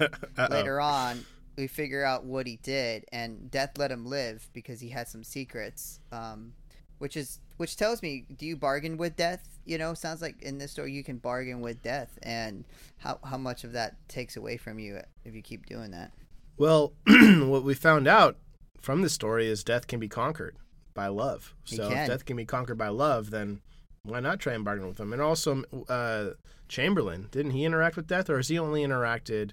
[0.52, 1.26] later on
[1.58, 5.24] we figure out what he did and death let him live because he had some
[5.24, 6.00] secrets.
[6.12, 6.54] Um
[6.98, 9.48] which is which tells me do you bargain with death?
[9.66, 12.66] You know, sounds like in this story you can bargain with death and
[12.98, 16.12] how how much of that takes away from you if you keep doing that.
[16.58, 18.38] Well, what we found out
[18.80, 20.58] from this story is death can be conquered
[20.94, 21.56] by love.
[21.64, 23.62] So if death can be conquered by love, then
[24.04, 25.14] why not try and bargain with him?
[25.14, 26.32] And also, uh,
[26.68, 29.52] Chamberlain didn't he interact with death, or has he only interacted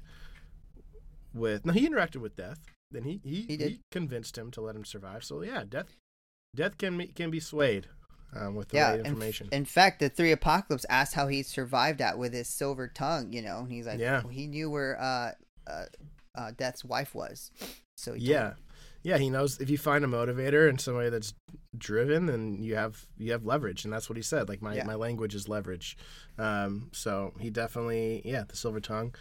[1.37, 1.64] with?
[1.66, 2.59] No, he interacted with death.
[2.90, 3.81] Then he he, He did.
[3.90, 5.25] convinced him to let him survive.
[5.25, 5.87] So yeah, death
[6.55, 7.88] death can be, can be swayed
[8.35, 9.49] um, with the yeah, right information.
[9.53, 13.33] In, fact, the three apocalypse asked how he survived that with his silver tongue.
[13.33, 14.22] You know, and he's like, Yeah.
[14.31, 15.33] he knew where uh,
[15.66, 15.85] uh,
[16.35, 17.51] uh, Death's wife was.
[17.96, 18.53] So he yeah
[19.03, 21.33] yeah he knows if you find a motivator and somebody that's
[21.79, 24.85] driven then you have you have leverage and that's what he said like my, Yeah.
[24.85, 25.96] my language is leverage
[26.38, 29.14] um so he definitely yeah the silver tongue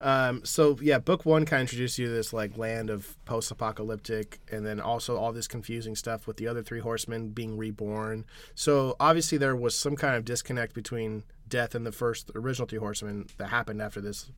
[0.00, 4.40] um so yeah book one kind of introduced you to this like land of post-apocalyptic
[4.50, 8.96] and then also all this confusing stuff with the other three horsemen being reborn so
[8.98, 13.26] obviously there was some kind of disconnect between death and the first original three horsemen
[13.38, 14.30] that happened after this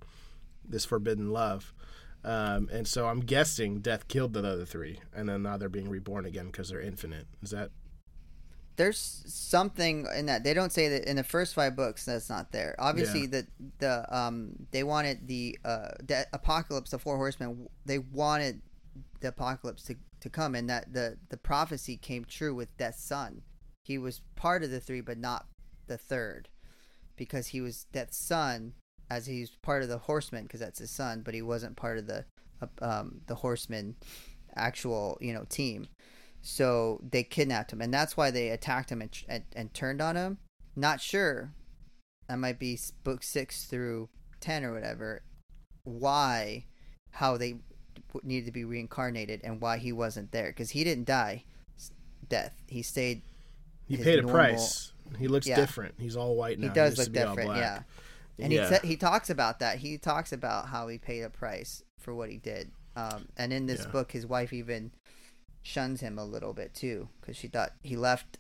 [0.69, 1.73] this forbidden love.
[2.25, 5.89] Um, and so I'm guessing death killed the other three, and then now they're being
[5.89, 7.27] reborn again because they're infinite.
[7.43, 7.71] Is that
[8.77, 12.53] there's something in that they don't say that in the first five books that's not
[12.53, 12.75] there.
[12.79, 13.27] Obviously Yeah.
[13.27, 13.47] the
[13.79, 18.61] the um they wanted the uh the apocalypse the four horsemen they wanted
[19.21, 23.43] the apocalypse to, to come and that the the prophecy came true with death's son.
[23.85, 25.47] He was part of the three but not
[25.87, 26.49] the third
[27.17, 28.75] because he was death's son
[29.09, 32.07] as he's part of the horsemen because that's his son but he wasn't part of
[32.07, 32.25] the
[32.61, 33.95] uh, um the horsemen
[34.55, 35.87] actual you know team
[36.47, 40.15] so they kidnapped him, and that's why they attacked him and, and, and turned on
[40.15, 40.39] him.
[40.77, 41.53] Not sure.
[42.29, 45.23] That might be book six through ten or whatever.
[45.83, 46.67] Why,
[47.11, 47.57] how they
[48.23, 51.43] needed to be reincarnated, and why he wasn't there because he didn't die
[52.29, 52.63] death.
[52.69, 53.23] He stayed.
[53.89, 54.93] he paid a price?
[55.19, 55.57] He looks Yeah.
[55.57, 55.95] different.
[55.99, 56.69] He's all white now.
[56.69, 57.83] He does used look to be all different, yeah.
[58.39, 58.63] And yeah.
[58.63, 59.79] he said he talks about that.
[59.79, 62.71] He talks about how he paid a price for what he did.
[62.95, 63.91] Um, and in this Yeah.
[63.91, 64.93] book, his wife even
[65.67, 68.39] shuns him a little bit too because she thought he left,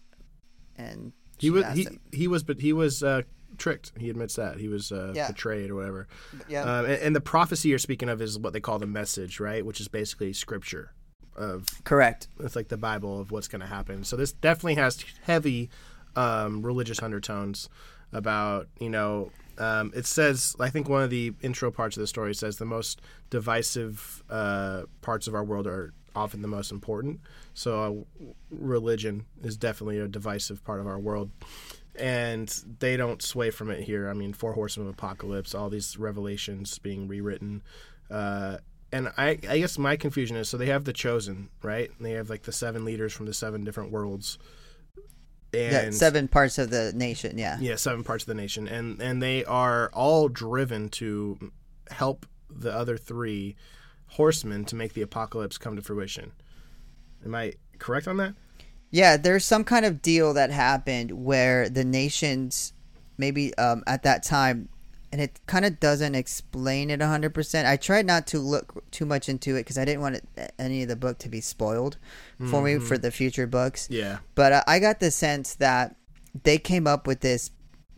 [0.76, 3.22] and he was he, him- he was but he was uh,
[3.58, 3.92] tricked.
[3.98, 5.28] He admits that he was uh, Yeah.
[5.28, 6.08] betrayed or whatever.
[6.48, 6.62] yeah.
[6.62, 9.64] Um, and, and the prophecy you're speaking of is what they call the message, right?
[9.64, 10.92] Which is basically scripture
[11.36, 12.28] of Correct.
[12.40, 14.04] it's like the Bible of what's going to happen.
[14.04, 15.68] So this definitely has heavy
[16.14, 17.68] um, religious undertones
[18.12, 19.30] about you know.
[19.58, 22.66] Um, it says I think one of the intro parts of the story says the
[22.66, 27.20] most divisive uh, parts of our world are often the most important.
[27.54, 31.30] So uh, religion is definitely a divisive part of our world.
[31.98, 32.48] And
[32.78, 34.10] they don't sway from it here.
[34.10, 37.62] I mean, Four Horsemen of Apocalypse, all these revelations being rewritten.
[38.10, 38.58] Uh,
[38.92, 41.90] and I, I guess my confusion is so they have the chosen, right?
[41.96, 44.38] And they have like the seven leaders from the seven different worlds.
[45.52, 47.38] And yeah, seven parts of the nation.
[47.38, 47.58] Yeah.
[47.60, 51.52] yeah, seven parts of the nation, and and they are all driven to
[51.90, 53.56] help the other three
[54.08, 56.32] horsemen to make the apocalypse come to fruition.
[57.24, 58.34] Am I correct on that?
[58.90, 62.72] Yeah, there's some kind of deal that happened where the nations,
[63.18, 64.68] maybe um, at that time,
[65.12, 67.66] and it kind of doesn't explain it 100%.
[67.66, 70.82] I tried not to look too much into it because I didn't want it, any
[70.82, 71.96] of the book to be spoiled
[72.50, 73.88] for me for the future books.
[73.90, 75.96] Yeah, But uh, I got the sense that
[76.42, 77.50] they came up with this,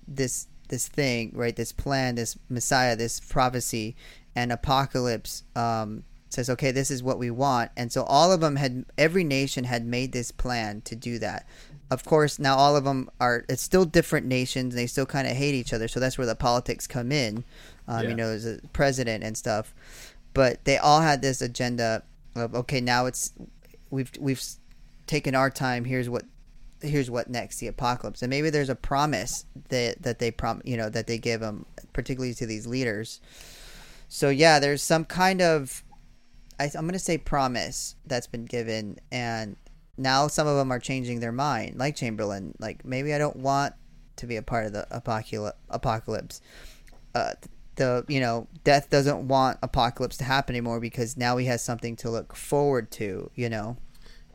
[0.07, 1.57] this, this thing, right?
[1.57, 3.97] This plan, this Messiah, this prophecy,
[4.39, 7.73] and apocalypse um, says, okay, this is what we want.
[7.77, 11.47] And so all of them had, every nation had made this plan to do that.
[11.91, 14.75] Of course, now all of them are, it's still different nations.
[14.75, 15.89] and They still kind of hate each other.
[15.89, 17.45] So that's where the politics come in,
[17.89, 18.11] um, Yeah.
[18.11, 19.75] you know, as a president and stuff.
[20.35, 22.05] But they all had this agenda
[22.37, 23.33] of, okay, now it's,
[23.91, 24.43] we've, we've
[25.07, 25.85] taken our time.
[25.85, 26.25] Here's what
[26.81, 30.77] here's what next the apocalypse and maybe there's a promise that that they prom you
[30.77, 33.21] know that they give them particularly to these leaders
[34.09, 35.85] so yeah there's some kind of
[36.59, 39.57] I, i'm going to say promise that's been given and
[39.97, 43.75] now some of them are changing their mind like chamberlain like maybe i don't want
[44.17, 46.41] to be a part of the apocalypse apocalypse
[47.15, 47.33] uh,
[47.77, 51.95] the you know death doesn't want apocalypse to happen anymore because now he has something
[51.97, 53.77] to look forward to you know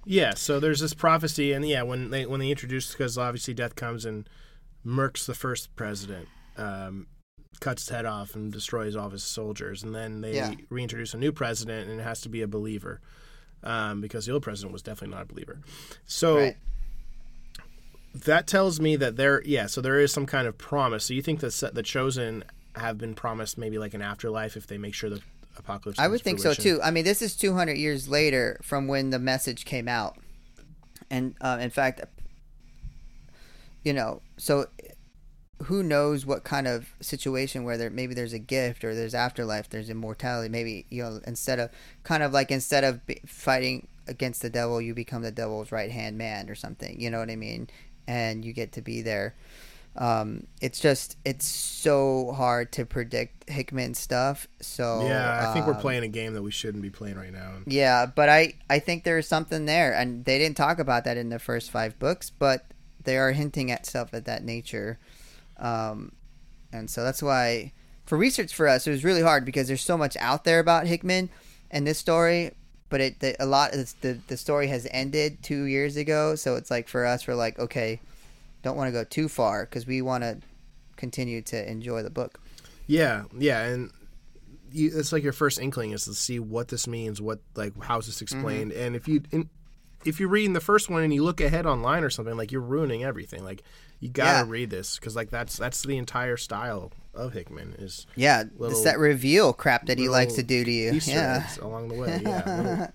[0.06, 0.34] yeah.
[0.34, 4.06] So there's this prophecy, and yeah, when they when they introduce because obviously death comes
[4.06, 4.28] and
[4.86, 7.08] murks the first president, um,
[7.60, 10.54] cuts his head off and destroys all of his soldiers, and then they Yeah.
[10.70, 13.00] reintroduce a new president, and it has to be a believer.
[13.64, 15.60] Um, because the old president was definitely not a believer,
[16.06, 16.58] so Right.
[18.14, 21.22] that tells me that there yeah so there is some kind of promise so you
[21.22, 22.44] think that the chosen
[22.76, 25.22] have been promised maybe like an afterlife if they make sure the
[25.58, 26.82] apocalypse I would think so too.
[26.84, 30.18] I mean, this is 200 years later from when the message came out,
[31.10, 32.02] and uh, in fact,
[33.84, 34.68] you know, so
[35.64, 39.70] who knows what kind of situation where there maybe there's a gift or there's afterlife,
[39.70, 40.50] there's immortality.
[40.50, 41.70] Maybe you know, instead of
[42.04, 46.18] kind of like instead of fighting against the devil, you become the devil's right hand
[46.18, 47.00] man or something.
[47.00, 47.70] You know what I mean?
[48.08, 49.36] And you get to be there
[49.96, 54.48] um, it's just it's so hard to predict Hickman stuff.
[54.60, 57.32] So yeah i think we're um, playing a game that we shouldn't be playing right
[57.32, 61.18] now Yeah, but I I think there's something there, and they didn't talk about that
[61.18, 62.66] in the first five books, but
[63.04, 64.98] they are hinting at stuff of that nature,
[65.64, 66.12] um,
[66.72, 67.72] and so that's why
[68.06, 70.86] for research for us it was really hard because there's so much out there about
[70.86, 71.30] Hickman
[71.72, 72.52] and this story.
[72.90, 76.56] But it the, a lot of the the story has ended two years ago, so
[76.56, 78.00] it's like for us we're like okay,
[78.62, 80.38] don't want to go too far because we want to
[80.96, 82.40] continue to enjoy the book.
[82.86, 83.92] yeah yeah and
[84.72, 88.06] you, it's like your first inkling is to see what this means what like how's
[88.06, 89.50] this explained and if you in,
[90.06, 92.62] if you're reading the first one and you look ahead online or something like you're
[92.62, 93.64] ruining everything like
[94.00, 94.52] You gotta Yeah.
[94.52, 98.84] read this because like that's that's the entire style of Hickman is Yeah, Little- it's
[98.84, 100.92] that reveal crap that he likes to do to you.
[100.94, 102.22] Easter yeah, along the way.
[102.26, 102.88] Yeah,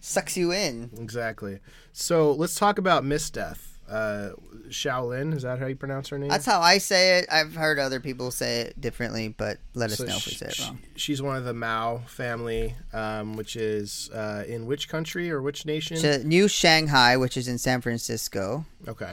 [0.00, 0.90] sucks you in.
[0.98, 1.60] exactly.
[1.92, 3.75] So let's talk about Miss Death.
[3.88, 4.30] Uh,
[4.68, 6.28] Xiaolian, is that how you pronounce her name?
[6.28, 7.26] That's how I say it.
[7.30, 10.46] I've heard other people say it differently, but let us So know if we say
[10.46, 10.80] it wrong.
[10.96, 15.66] She's one of the Mao family, um, which is uh, in which country or which
[15.66, 15.96] nation?
[15.96, 19.12] So New Shanghai, which is in San Francisco, okay.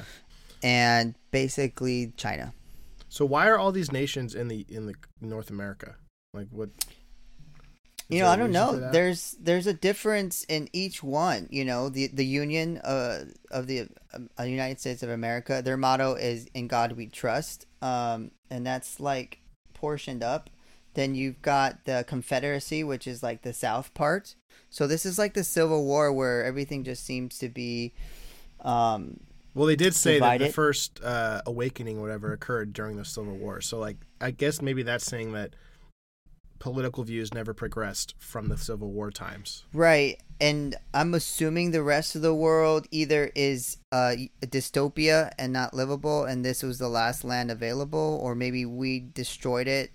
[0.64, 2.54] and basically China.
[3.10, 5.98] So why are all these nations in the in the North America?
[6.34, 6.70] Like what?
[8.10, 8.92] You know, I don't know.
[8.92, 11.48] There's there's a difference in each one.
[11.50, 15.62] You know, the the Union uh, of the um, uh, United States of America.
[15.64, 19.40] Their motto is "In God We Trust," um, and that's like
[19.74, 20.50] portioned up.
[20.96, 24.36] Then you've got the Confederacy, which is like the South part.
[24.70, 27.94] So this is like the Civil War, where everything just seems to be.
[28.62, 29.22] Um,
[29.56, 33.62] Well, they did say that the first uh, awakening, whatever, occurred during the Civil War.
[33.62, 35.56] So, like, I guess maybe that's saying that
[36.64, 39.66] political views never progressed from the Civil War times.
[39.74, 40.18] Right.
[40.40, 45.74] And I'm assuming the rest of the world either is uh, a dystopia and not
[45.74, 49.92] livable, and this was the last land available, or maybe we destroyed it,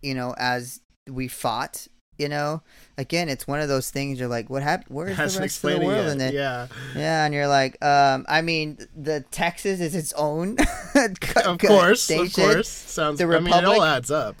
[0.00, 1.88] you know, as we fought.
[2.18, 2.62] You know,
[2.98, 4.20] again, it's one of those things.
[4.20, 4.94] You're like, what happened?
[4.94, 5.96] Where's the rest of the world?
[5.96, 6.08] yet.
[6.08, 10.56] And then, yeah, yeah, and you're like, um, I mean, the Texas is its own.
[10.94, 12.44] of course, of station.
[12.44, 12.68] course.
[12.68, 13.18] Sounds.
[13.18, 14.36] The I mean, it all adds up.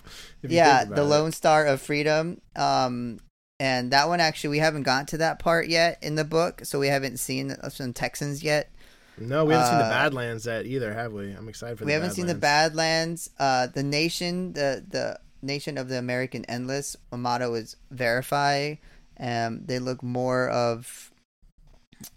[0.48, 1.04] Yeah the it.
[1.04, 3.18] lone star of freedom um
[3.60, 6.78] and that one actually we haven't got to that part yet in the book so
[6.78, 8.70] we haven't seen some texans yet
[9.18, 11.30] No, we haven't seen the uh, Badlands yet either, have we?
[11.32, 11.84] I'm excited for.
[11.84, 11.86] That.
[11.86, 16.96] We haven't seen the badlands uh the nation the the nation of the american endless
[17.12, 18.74] motto is verify
[19.20, 21.10] um they look more of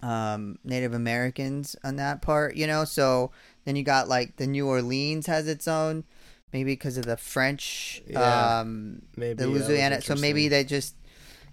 [0.02, 3.32] um native americans on that part you know so
[3.66, 6.04] then you got like the new orleans has its own
[6.56, 8.60] maybe because of the french Yeah.
[8.60, 10.02] um Maybe the Louisiana.
[10.02, 10.96] So maybe they just.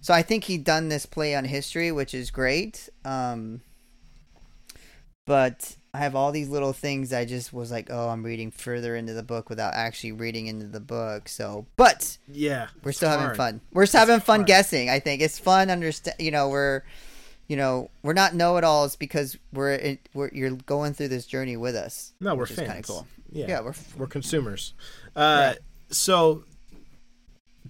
[0.01, 2.89] So I think he done this play on history, which is great.
[3.05, 3.63] Um,
[5.27, 7.13] but I have all these little things.
[7.13, 10.67] I just was like, oh, I'm reading further into the book without actually reading into
[10.67, 11.29] the book.
[11.29, 13.61] So, but Yeah, we're it's still having fun.
[13.73, 14.47] We're still having fun hard.
[14.47, 14.89] guessing.
[14.91, 15.71] I think it's fun.
[15.71, 16.17] Understand?
[16.19, 16.83] You know, we're.
[17.49, 21.75] You know, we're not know-it-alls because we're, in, we're you're going through this journey with
[21.75, 22.15] us.
[22.19, 22.69] No, we're fans.
[22.69, 23.07] kind of cool.
[23.33, 24.75] Yeah, Yeah, we're we're consumers.
[25.17, 25.55] Uh,
[25.91, 26.45] So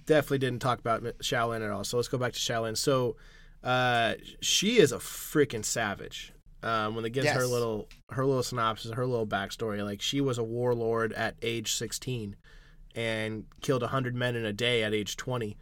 [0.05, 1.83] definitely didn't talk about Xiaolian at all.
[1.83, 2.77] So let's go back to Xiaolian.
[2.77, 3.15] So
[3.63, 6.33] uh, she is a freaking savage.
[6.61, 10.37] Um, when they gives her little her little synopsis, her little backstory, like she was
[10.37, 12.37] a warlord at age sixteen
[12.95, 15.57] and killed hundred men in a day at age twenty.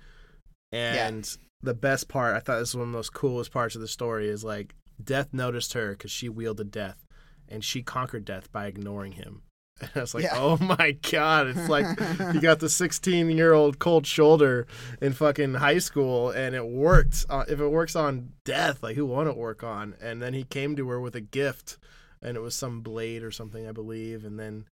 [0.72, 1.28] And
[1.64, 3.88] the best part, I thought this was one of the most coolest parts of the
[3.88, 7.04] story, is like Death noticed her because she wielded death,
[7.50, 9.42] and she conquered death by ignoring him.
[9.82, 10.36] And I was like, Yeah.
[10.36, 11.48] oh my god!
[11.48, 11.86] It's like
[12.34, 14.68] you got the 16 year old cold shoulder
[15.02, 17.26] in fucking high school, and it worked.
[17.30, 19.96] Uh, if it works on death, like who won't it work on?
[20.02, 21.78] And then he came to her with a gift,
[22.22, 24.24] and it was some blade or something, I believe.
[24.24, 24.66] And then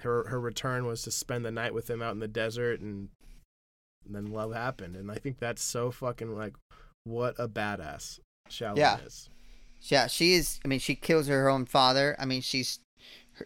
[0.00, 3.08] her her return was to spend the night with him out in the desert, and,
[4.04, 4.96] and then love happened.
[4.96, 6.54] And I think that's so fucking like,
[7.04, 8.18] what a badass
[8.50, 8.98] Xiaolian Yeah.
[9.06, 9.28] is.
[9.84, 10.60] Yeah, she is.
[10.64, 12.14] I mean, she kills her own father.
[12.18, 12.78] I mean, she's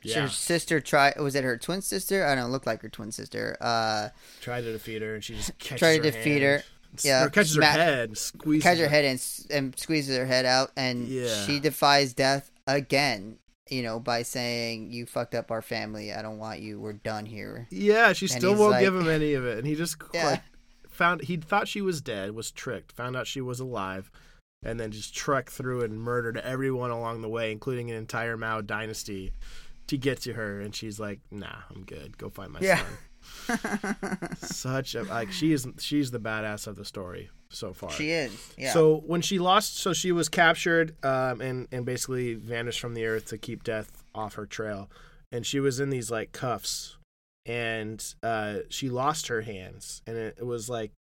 [0.05, 0.21] her, Yeah.
[0.23, 0.81] her sister.
[0.81, 2.25] Try was it her twin sister?
[2.27, 3.57] I don't know, look like her twin sister.
[3.61, 4.09] Uh,
[4.41, 6.63] Tried to defeat her, and she just catches Tried to her defeat hand, her.
[7.03, 10.47] Yeah, or catches smack- her head, squeezes catches her head and, and squeezes her head
[10.47, 11.45] out, and Yeah.
[11.45, 13.39] she defies death again.
[13.69, 16.13] You know, by saying, "You fucked up our family.
[16.13, 16.79] I don't want you.
[16.79, 19.67] We're done here." Yeah, she And still won't like- give him any of it, and
[19.67, 20.25] he just Yeah.
[20.27, 20.43] like
[20.89, 24.09] found he thought she was dead, was tricked, found out she was alive,
[24.65, 28.61] and then just trekked through and murdered everyone along the way, including an entire Mao
[28.61, 29.33] dynasty,
[29.89, 30.61] to get to her.
[30.61, 32.17] And she's like, "Nah, I'm good.
[32.19, 32.83] Go find my Yeah.
[33.49, 33.59] son."
[34.41, 37.91] Such a like she is she's the badass of the story so far.
[37.91, 38.53] she is.
[38.57, 38.73] Yeah.
[38.73, 43.07] So when she lost, so she was captured um, and and basically vanished from the
[43.07, 44.91] earth to keep death off her trail,
[45.33, 46.97] and she was in these like cuffs,
[47.45, 50.93] and uh, she lost her hands, and it, it was like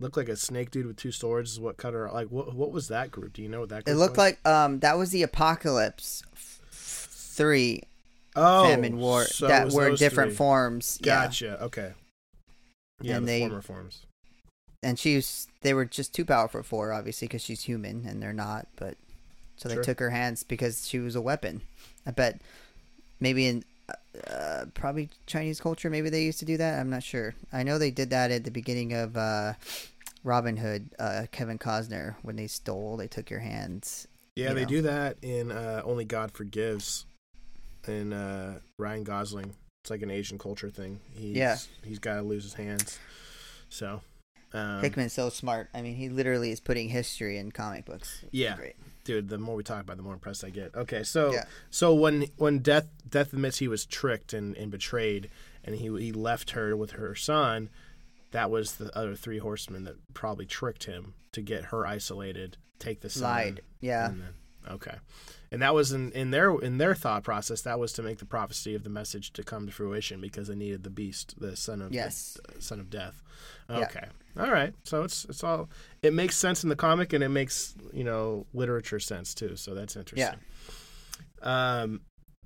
[0.00, 2.10] looked like a snake dude with two swords is what cut her.
[2.12, 3.32] Like what what was that group?
[3.34, 3.84] Do you know what that?
[3.84, 4.18] Group it looked was?
[4.18, 7.82] like um that was the apocalypse f- three
[8.38, 10.36] oh famine war so that were different three.
[10.36, 10.98] forms.
[11.02, 11.24] Yeah.
[11.24, 11.62] Gotcha.
[11.64, 11.92] Okay.
[13.00, 14.06] Yeah, And the they- former forms.
[14.82, 18.32] and she's they were just too powerful for her, obviously, because she's human and they're
[18.32, 18.66] not.
[18.76, 18.96] But
[19.56, 19.84] so they Sure.
[19.84, 21.62] took her hands because she was a weapon.
[22.06, 22.40] I bet
[23.20, 23.64] maybe in
[24.26, 26.78] uh, probably Chinese culture, maybe they used to do that.
[26.78, 27.34] I'm not sure.
[27.52, 29.54] I know they did that at the beginning of uh,
[30.24, 30.90] Robin Hood.
[30.98, 34.06] Uh, Kevin Costner when they stole, they took your hands.
[34.36, 34.68] Yeah, you they know.
[34.68, 37.06] do that in uh, Only God Forgives.
[37.88, 39.54] And uh, Ryan Gosling.
[39.84, 41.00] It's like an Asian culture thing.
[41.14, 41.56] He's, Yeah.
[41.84, 42.98] he's got to lose his hands.
[43.68, 44.00] So,
[44.52, 45.68] um, Hickman's so smart.
[45.74, 48.20] I mean, he literally is putting history in comic books.
[48.22, 48.56] It's Yeah.
[48.56, 48.76] great.
[49.04, 50.74] dude, the more we talk about, it, the more impressed I get.
[50.74, 51.44] Okay, so Yeah.
[51.70, 55.30] so when when Death Death admits he was tricked and, and betrayed,
[55.64, 57.70] and he he left her with her son,
[58.32, 63.00] that was the other three horsemen that probably tricked him to get her isolated, take
[63.00, 63.22] the son.
[63.22, 63.60] Lied.
[63.80, 64.10] Yeah.
[64.10, 64.34] and then-
[64.68, 64.96] okay,
[65.52, 67.62] and that was in, in their in their thought process.
[67.62, 70.54] That was to make the prophecy of the message to come to fruition because they
[70.54, 72.38] needed the beast, the son of Yes.
[72.54, 73.22] the, son of death.
[73.70, 73.78] Yeah.
[73.80, 74.06] Okay,
[74.38, 74.74] all right.
[74.84, 75.68] So it's it's all
[76.02, 79.56] it makes sense in the comic and it makes you know literature sense too.
[79.56, 80.38] So that's interesting.
[81.42, 81.82] Yeah.
[81.82, 82.00] Um,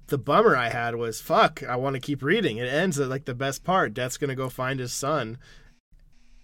[0.09, 1.63] the bummer I had was fuck.
[1.63, 2.59] I want to keep reading.
[2.59, 3.95] It ends at like the best part.
[3.95, 5.39] Death's gonna go find his son.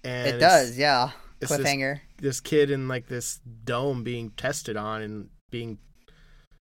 [0.04, 1.10] And It does, yeah.
[1.40, 2.00] it's this- Cliffhanger.
[2.18, 5.78] this kid in like this dome being tested on and being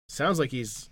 [0.08, 0.90] sounds like he's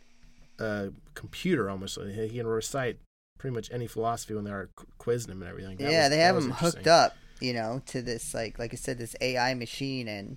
[0.59, 2.99] a computer almost he can recite
[3.39, 6.19] pretty much any philosophy when they're qu- quizzing him and everything That yeah, was- they
[6.19, 10.09] have him hooked up, you know, to this like like I said, this AI machine,
[10.09, 10.37] and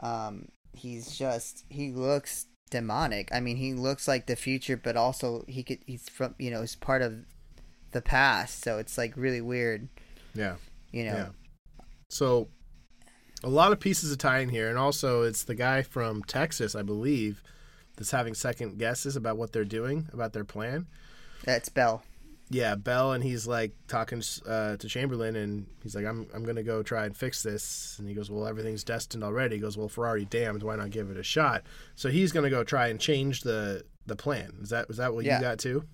[0.00, 3.28] um, he's just he looks demonic.
[3.32, 6.60] I mean, he looks like the future, but also he could he's from you know
[6.60, 7.24] he's part of
[7.92, 9.88] the past, so it's like really weird,
[10.34, 10.56] yeah
[10.92, 11.12] you know.
[11.14, 11.28] Yeah.
[12.10, 12.48] so
[13.44, 16.74] a lot of pieces of tie in here and also it's the guy from texas
[16.74, 17.42] i believe
[17.96, 20.86] that's having second guesses about what they're doing about their plan
[21.44, 22.02] That's Bell.
[22.50, 26.62] yeah, Bell, and he's like talking uh, to Chamberlain, and he's like, "I'm I'm gonna
[26.62, 29.86] go try and fix this." And he goes, "Well, everything's destined already." He goes, "Well,
[29.86, 31.62] if we're already damned, why not give it a shot?"
[31.94, 34.54] So he's gonna go try and change the the plan.
[34.62, 35.36] Is that was that what Yeah.
[35.36, 35.84] you got too?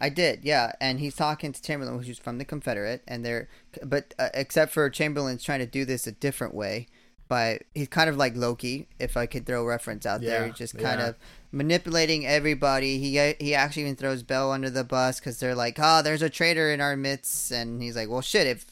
[0.00, 3.48] I did, yeah, and he's talking to Chamberlain, who's from the Confederate, and they're,
[3.82, 6.88] but uh, except for Chamberlain's trying to do this a different way,
[7.28, 10.46] by he's kind of like Loki, if I could throw a reference out there, Yeah,
[10.48, 11.08] He's just kind yeah.
[11.08, 11.16] of
[11.50, 12.98] manipulating everybody.
[12.98, 16.30] He he actually even throws Bell under the bus because they're like, oh, there's a
[16.30, 18.66] traitor in our midst, and he's like, well, shit, if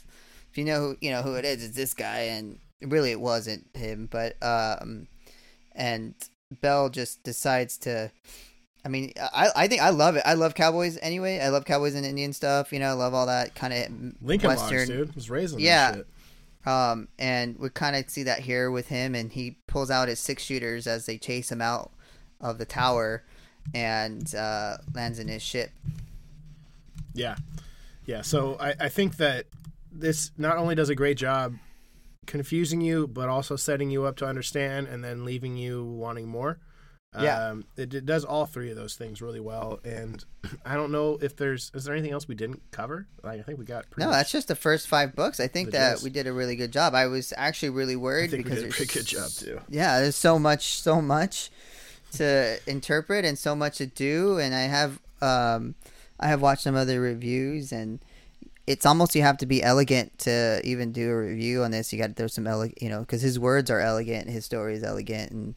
[0.50, 3.20] if you know who you know who it is, it's this guy, and really it
[3.20, 5.08] wasn't him, but um,
[5.72, 6.14] and
[6.60, 8.12] Bell just decides to.
[8.84, 10.22] I mean, I I think I love it.
[10.26, 11.40] I love cowboys anyway.
[11.40, 12.72] I love cowboys and Indian stuff.
[12.72, 14.78] You know, I love all that kind of Lincoln Western.
[14.78, 15.90] Logs, dude, was raising Yeah.
[15.92, 16.06] that shit.
[16.66, 20.18] Um, and we kind of see that here with him, and he pulls out his
[20.18, 21.92] six shooters as they chase him out
[22.40, 23.22] of the tower,
[23.74, 25.70] and uh, lands in his ship.
[27.14, 27.36] Yeah,
[28.06, 28.22] yeah.
[28.22, 29.46] So I I think that
[29.92, 31.54] this not only does a great job
[32.26, 36.58] confusing you, but also setting you up to understand, and then leaving you wanting more.
[37.22, 37.48] Yeah.
[37.48, 40.24] Um, it, it does all three of those things really well, and
[40.64, 43.06] I don't know if there's is there anything else we didn't cover.
[43.22, 45.40] Like I think we got pretty No, that's just the first five books.
[45.40, 46.04] I think that gist.
[46.04, 46.94] we did a really good job.
[46.94, 49.60] I was actually really worried think we because did a pretty good job too.
[49.68, 51.50] yeah, there's so much, so much
[52.12, 54.38] to interpret and so much to do.
[54.38, 55.74] And I have, um,
[56.18, 58.00] I have watched some other reviews, and
[58.66, 61.92] it's almost you have to be elegant to even do a review on this.
[61.92, 64.74] You got to throw some elegant, you know, because his words are elegant, his story
[64.74, 65.54] is elegant, and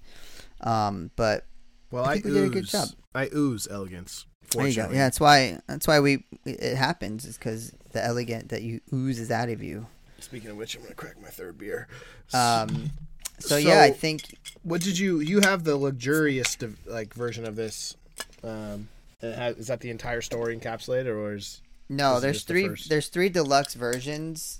[0.61, 1.45] um, but
[1.91, 2.87] Well, I I, we ooze, did a good job.
[3.15, 4.25] I ooze elegance.
[4.51, 4.83] there you go.
[4.83, 9.31] Yeah, that's why that's why we it happens is because the elegant that you oozes
[9.31, 9.85] out of you.
[10.19, 11.87] Speaking of which, I'm gonna crack my third beer.
[12.33, 12.91] Um,
[13.39, 17.55] so, yeah, I think What did you you have the luxurious div- like version of
[17.55, 17.95] this?
[18.43, 18.87] Um,
[19.21, 22.75] has, is that the entire story encapsulated, or is No, is there's just the three.
[22.89, 24.59] There's three deluxe versions.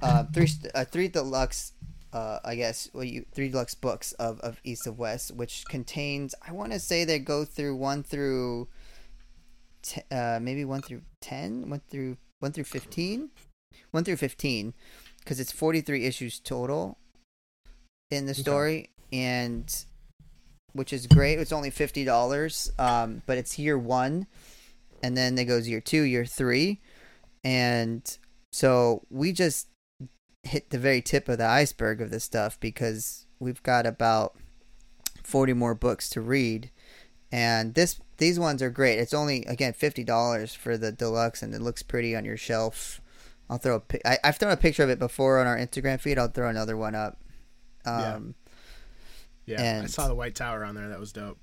[0.00, 1.72] Uh, three uh, three deluxe.
[2.16, 6.34] Uh, I guess well, you three deluxe books of, of East of West, which contains.
[6.48, 8.68] I want to say they go through one through.
[9.82, 13.28] T- uh, maybe one through ten, one through one through fifteen,
[13.90, 14.72] one through fifteen,
[15.18, 16.96] because it's forty three issues total
[18.10, 19.84] in the story, and
[20.72, 21.38] which is great.
[21.38, 24.26] It's only fifty dollars, um, but it's year one,
[25.02, 26.80] and then it goes year two, year three,
[27.44, 28.02] and
[28.54, 29.68] so we just
[30.46, 34.36] hit the very tip of the iceberg of this stuff because we've got about
[35.22, 36.70] forty more books to read,
[37.32, 38.98] and this these ones are great.
[38.98, 43.00] It's only again fifty dollars for the deluxe, and it looks pretty on your shelf.
[43.48, 46.18] I'll throw a I, I've thrown a picture of it before on our Instagram feed.
[46.18, 47.18] I'll throw another one up.
[47.84, 48.14] Yeah.
[48.14, 48.34] Um,
[49.46, 49.60] yeah?
[49.60, 50.88] I And- saw the white tower on there.
[50.88, 51.38] That was dope.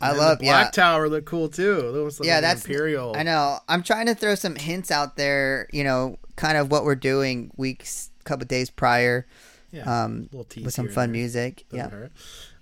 [0.00, 0.70] I love the black yeah.
[0.82, 1.92] tower looked cool too.
[1.96, 3.14] It was like Yeah, that's- imperial.
[3.16, 3.58] I know.
[3.68, 5.66] I'm trying to throw some hints out there.
[5.72, 9.26] You know, kind of what we're doing weeks, couple days prior,
[9.72, 11.64] Yeah, um, little with some fun music.
[11.72, 12.12] Yeah, hurt.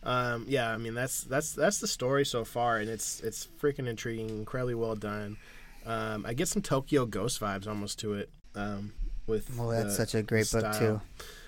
[0.03, 3.89] Um, yeah, I mean that's that's that's the story so far, and it's it's freaking
[3.89, 5.37] intriguing, incredibly well done.
[5.85, 8.31] Um, I get some Tokyo Ghost vibes almost to it.
[8.55, 8.93] Um,
[9.27, 11.01] with well, that's the- such a great book too.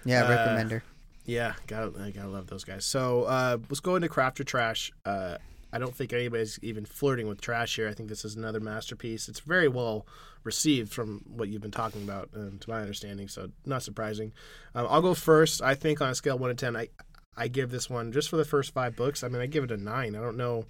[0.05, 0.83] Yeah, Uh, recommend her.
[1.25, 2.85] Yeah, gotta I gotta love those guys.
[2.85, 4.91] So uh, let's go into Craft or Trash.
[5.05, 5.37] Uh,
[5.73, 7.87] I don't think anybody's even flirting with trash here.
[7.89, 9.29] I think this is another masterpiece.
[9.29, 10.07] It's very well
[10.45, 13.29] received from what you've been talking about, um, to my understanding.
[13.29, 14.33] So not surprising.
[14.75, 15.63] Um, I'll go first.
[15.63, 16.89] I think on a scale one to ten, I
[17.37, 19.23] I give this one just for the first five books.
[19.23, 20.17] I mean, I give it a nine.
[20.17, 20.65] I don't know,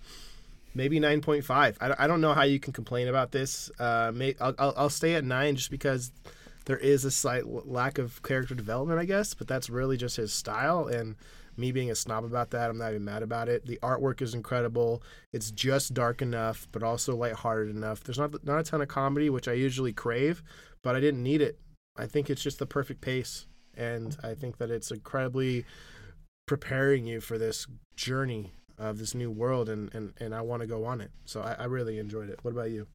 [0.74, 1.78] maybe nine point five.
[1.80, 3.70] I, I don't know how you can complain about this.
[3.78, 6.12] Uh, may, I'll, I'll I'll stay at nine just because
[6.68, 9.34] there is a slight lack of character development, I guess.
[9.34, 11.16] But that's really just his style and
[11.58, 13.66] me being a snob about that, I'm not even mad about it.
[13.66, 15.02] The artwork is incredible.
[15.32, 18.04] It's just dark enough, but also lighthearted enough.
[18.04, 20.42] There's not not a ton of comedy, which I usually crave,
[20.82, 21.58] but I didn't need it.
[21.96, 23.46] I think it's just the perfect pace,
[23.76, 25.64] and I think that it's incredibly
[26.46, 27.66] preparing you for this
[27.96, 31.10] journey of this new world, and and, and I want to go on it.
[31.24, 32.38] So I, I really enjoyed it.
[32.42, 32.86] What about you?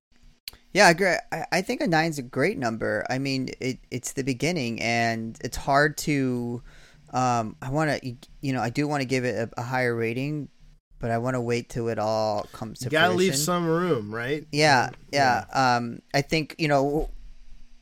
[0.74, 1.16] Yeah, I agree.
[1.52, 3.06] I, think a nine's a great number.
[3.10, 6.64] I mean, it it's the beginning, and it's hard to.
[7.12, 9.96] Um, I want to, you know, I do want to give it a, a higher
[9.96, 10.50] rating,
[10.98, 14.14] but I want to wait till it all comes to You gotta leave some room,
[14.14, 14.48] right?
[14.52, 15.46] Yeah, yeah.
[15.54, 17.12] Um, I think you know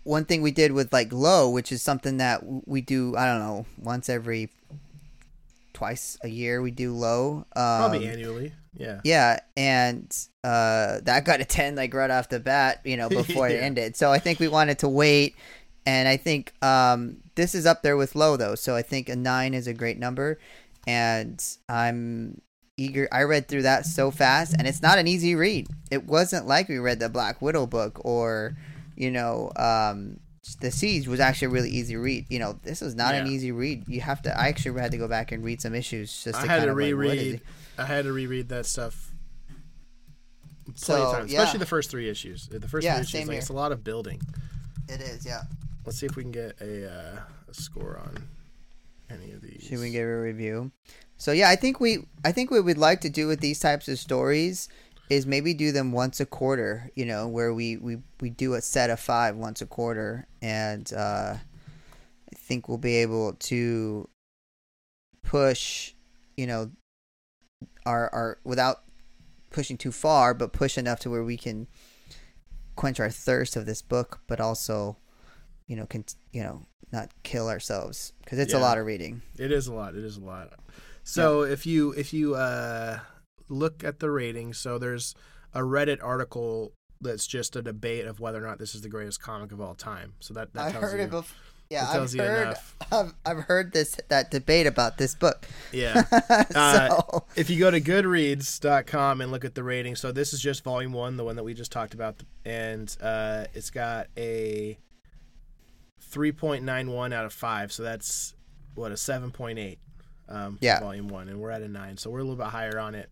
[0.03, 3.15] one thing we did with like low, which is something that we do.
[3.15, 4.49] I don't know, once every
[5.73, 7.45] twice a year we do low.
[7.55, 8.53] Um, Probably annually.
[8.75, 9.01] Yeah.
[9.03, 10.13] yeah, and
[10.43, 13.95] uh, that got a ten like right off the bat, you know, before it ended.
[13.95, 15.35] So I think we wanted to wait,
[15.85, 18.55] and I think um, this is up there with low though.
[18.55, 20.39] So I think a nine is a great number,
[20.87, 22.41] and I'm
[22.77, 23.07] eager.
[23.11, 25.67] I read through that so fast, and it's not an easy read.
[25.89, 28.57] It wasn't like we read the Black Widow book or,
[28.95, 30.19] you know, um,
[30.59, 32.25] the Siege was actually a really easy read.
[32.29, 33.83] You know, this was not an easy read.
[33.87, 34.37] You have to.
[34.37, 36.65] I actually had to go back and read some issues just I to had kind
[36.65, 37.35] to of like, reread.
[37.35, 37.41] it?
[37.77, 39.10] I had to reread that stuff
[40.75, 41.39] So, of times, yeah.
[41.39, 42.47] especially the first three issues.
[42.47, 44.21] The first Yeah, three issues, like, it's a lot of building.
[44.87, 45.43] It is, yeah.
[45.85, 47.19] Let's see if we can get a, uh,
[47.49, 48.27] a score on
[49.09, 49.63] any of these.
[49.63, 50.71] Should we give a review?
[51.17, 53.87] So yeah, I think we I think what we'd like to do with these types
[53.87, 54.69] of stories
[55.09, 58.61] is maybe do them once a quarter, you know, where we we, we do a
[58.61, 64.09] set of five once a quarter and uh I think we'll be able to
[65.23, 65.93] push,
[66.37, 66.71] you know,
[67.85, 68.81] our our without
[69.51, 71.67] pushing too far, but push enough to where we can
[72.75, 74.97] quench our thirst of this book, but also,
[75.67, 79.21] you know, can you know, not kill ourselves because it's a lot of reading.
[79.37, 79.95] It is a lot.
[79.95, 80.53] It is a lot.
[81.03, 82.99] So if you if you uh,
[83.49, 85.15] look at the ratings, so there's
[85.53, 89.21] a Reddit article that's just a debate of whether or not this is the greatest
[89.21, 90.13] comic of all time.
[90.19, 91.05] So that, that I've heard you.
[91.05, 91.35] it before.
[91.71, 92.41] Yeah, that tells I've you heard.
[92.47, 92.75] enough.
[92.91, 95.47] I've, I've heard this that debate about this book.
[95.71, 96.03] Yeah.
[96.51, 100.41] so Uh, if you go to goodreads.com and look at the rating so this is
[100.41, 104.77] just volume one the one that we just talked about and uh, it's got a
[106.13, 108.35] 3.91 out of 5 so that's
[108.75, 109.77] what a 7.8
[110.29, 110.79] um, Yeah.
[110.79, 113.09] volume one and we're at a 9 so we're a little bit higher on it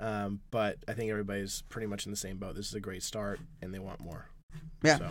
[0.00, 3.02] um, but i think everybody's pretty much in the same boat this is a great
[3.02, 4.26] start and they want more
[4.82, 4.98] Yeah.
[4.98, 5.10] so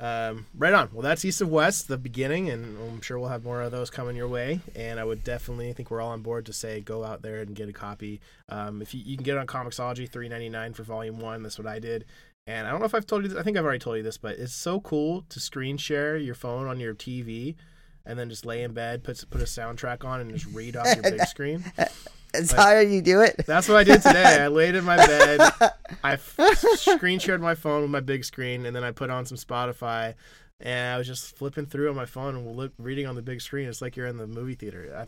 [0.00, 0.88] um, right on.
[0.92, 3.90] Well, that's East of West, the beginning, and I'm sure we'll have more of those
[3.90, 4.60] coming your way.
[4.74, 7.54] And I would definitely think we're all on board to say go out there and
[7.54, 8.20] get a copy.
[8.48, 11.42] Um, if you, you can get it on Comixology, three ninety nine for Volume One.
[11.42, 12.06] That's what I did.
[12.46, 13.28] And I don't know if I've told you.
[13.28, 16.16] This, I think I've already told you this, but it's so cool to screen share
[16.16, 17.56] your phone on your TV,
[18.06, 20.86] and then just lay in bed, put put a soundtrack on, and just read off
[20.94, 21.64] your big screen.
[22.32, 23.44] That's how you do it.
[23.46, 24.42] That's what I did today.
[24.42, 25.40] I laid in my bed.
[26.04, 26.36] I f-
[26.76, 30.14] screen shared my phone with my big screen, and then I put on some Spotify,
[30.60, 33.40] and I was just flipping through on my phone and look, reading on the big
[33.40, 33.68] screen.
[33.68, 34.94] It's like you're in the movie theater.
[34.96, 35.06] I,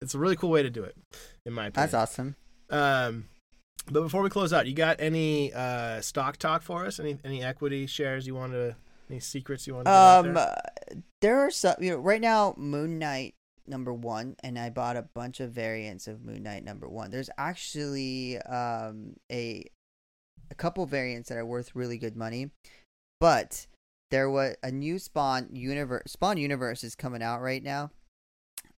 [0.00, 0.96] it's a really cool way to do it,
[1.46, 1.90] in my opinion.
[1.90, 2.36] That's awesome.
[2.70, 3.28] Um,
[3.90, 6.98] but before we close out, you got any uh, stock talk for us?
[6.98, 8.76] Any any equity shares you want to?
[9.10, 9.92] Any secrets you want to?
[9.92, 11.76] Um, out uh, there are some.
[11.80, 13.34] You know, right now, Moon Knight
[13.66, 17.10] number one, and I bought a bunch of variants of Moon Knight number one.
[17.10, 19.64] There's actually um a
[20.50, 22.50] a couple variants that are worth really good money,
[23.20, 23.66] but
[24.10, 26.12] there was a new Spawn universe.
[26.12, 27.90] Spawn universe is coming out right now,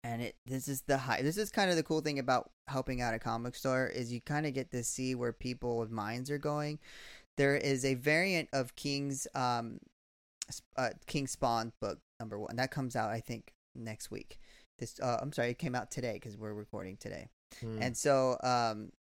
[0.05, 1.22] and it this is the high.
[1.22, 4.20] This is kind of the cool thing about helping out a comic store is you
[4.20, 6.78] kind of get to see where people with minds are going.
[7.37, 9.78] There is a variant of King's um
[10.76, 14.39] uh, King Spawn book number one that comes out I think next week.
[14.79, 17.29] This uh, I'm sorry, it came out today because we're recording today?
[17.61, 17.79] Hmm.
[17.81, 18.91] and so um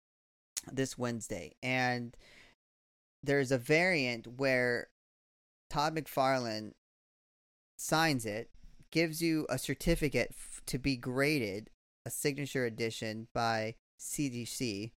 [0.72, 2.16] this Wednesday, and
[3.22, 4.88] there's a variant where
[5.70, 6.72] Todd McFarlane
[7.76, 8.50] signs it,
[8.90, 11.70] gives you a certificate f- to be graded,
[12.04, 14.92] a signature edition by CGC.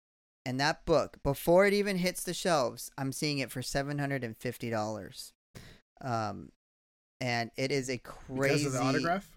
[0.45, 4.23] And that book, before it even hits the shelves, I'm seeing it for seven hundred
[4.23, 5.33] and fifty dollars.
[6.01, 6.51] Um,
[7.19, 8.63] and it is a crazy.
[8.63, 9.36] because of the autograph.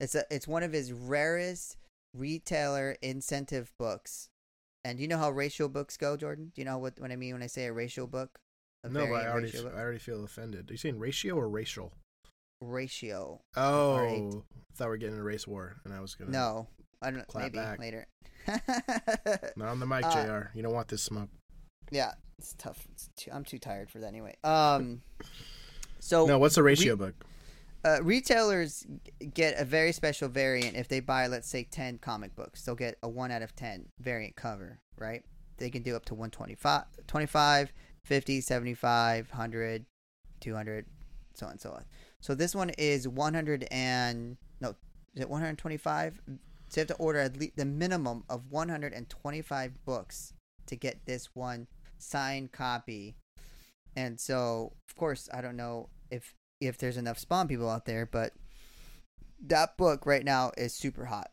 [0.00, 1.76] It's a it's one of his rarest
[2.14, 4.28] retailer incentive books,
[4.84, 6.52] And do you know how racial books go, Jordin?
[6.54, 8.38] Do you know what what I mean when I say a racial book?
[8.84, 10.70] A No, but I already, ratio I already feel offended.
[10.70, 11.92] Are you saying ratio or racial?
[12.62, 13.40] ratio.
[13.56, 14.22] Oh, Alright.
[14.34, 16.30] I thought we are getting a race war, and I was gonna.
[16.30, 16.68] No,
[17.02, 17.26] I don't.
[17.26, 17.78] Clap maybe back.
[17.78, 18.06] later.
[19.56, 21.28] Not on the mic, Uh, JR You don't want this smoke.
[21.90, 22.86] yeah, it's tough.
[22.92, 24.36] It's too, I'm too tired for that anyway.
[24.44, 25.02] Um,
[26.00, 27.14] so No, what's a ratio book?
[27.86, 28.84] Uh, retailers
[29.32, 32.64] get a very special variant if they buy, let's say, 10 comic books.
[32.64, 35.22] They'll get a 1 out of 10 variant cover, right?
[35.58, 37.72] They can do up to 125, 25,
[38.02, 39.86] 50, 75, 100,
[40.40, 40.86] 200,
[41.34, 41.84] so on and so on.
[42.20, 44.70] So this one is 100 and, no,
[45.14, 46.20] is it 125?
[46.26, 46.32] So
[46.74, 50.32] you have to order at least the minimum of 125 books
[50.66, 51.68] to get this one
[51.98, 53.14] signed copy.
[53.94, 58.06] And so, of course, I don't know if if there's enough spawn people out there,
[58.06, 58.32] but
[59.40, 61.30] that book right now is super hot.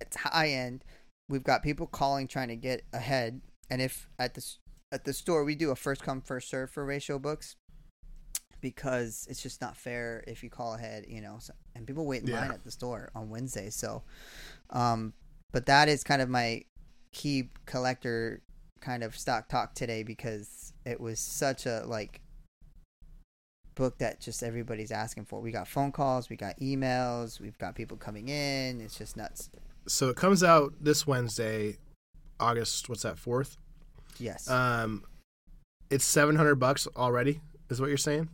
[0.00, 0.84] It's high end.
[1.28, 3.40] We've got people calling trying to get ahead,
[3.70, 4.44] and if at the
[4.92, 7.56] at the store we do a first come first serve for ratio books
[8.60, 11.36] because it's just not fair if you call ahead, you know.
[11.40, 12.40] So, and people wait in Yeah.
[12.40, 14.02] line at the store on Wednesday, so
[14.70, 15.12] um
[15.52, 16.62] but that is kind of my
[17.12, 18.42] key collector
[18.80, 22.20] kind of stock talk today because it was such a like
[23.74, 25.40] book that just everybody's asking for.
[25.40, 28.80] We got phone calls, we got emails, we've got people coming in.
[28.80, 29.50] It's just nuts.
[29.86, 31.78] So it comes out this Wednesday,
[32.40, 32.88] August.
[32.88, 33.18] What's that?
[33.18, 33.56] Fourth.
[34.18, 34.48] Yes.
[34.48, 35.04] Um,
[35.90, 37.40] it's seven hundred bucks already.
[37.68, 38.28] Is what you're saying?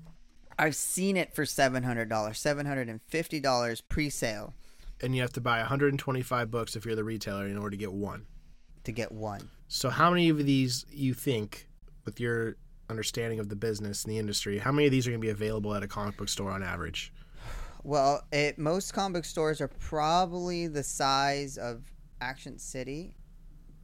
[0.58, 4.54] I've seen it for $700, $750 pre-sale
[5.00, 7.92] And you have to buy 125 books if you're the retailer in order to get
[7.92, 8.26] one.
[8.84, 9.48] to get one.
[9.68, 11.66] So how many of these you think,
[12.04, 12.56] with your
[12.90, 15.30] understanding of the business and the industry, how many of these are going to be
[15.30, 17.12] available at a comic book store on average?
[17.84, 21.82] Well, it, most comic book stores are probably the size of
[22.20, 23.14] Action City.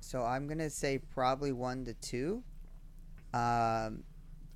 [0.01, 2.43] So I'm going to say probably 1 to 2.
[3.33, 4.05] Um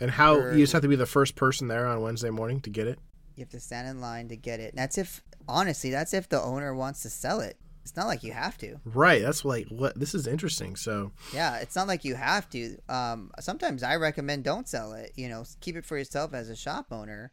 [0.01, 0.53] And how Sure.
[0.53, 2.99] you just have to be the first person there on Wednesday morning to get it?
[3.37, 4.71] You have to stand in line to get it.
[4.73, 7.57] And that's if, honestly, that's if the owner wants to sell it.
[7.83, 8.77] It's not like you have to.
[8.85, 9.23] Right.
[9.23, 10.77] That's like what this is interesting.
[10.77, 12.77] So Yeah, it's not like you have to.
[12.89, 15.13] Um, sometimes I recommend don't sell it.
[15.17, 17.33] You know, keep it for yourself as a shop owner,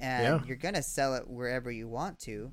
[0.00, 0.40] and Yeah.
[0.46, 2.50] you're gonna sell it wherever you want to.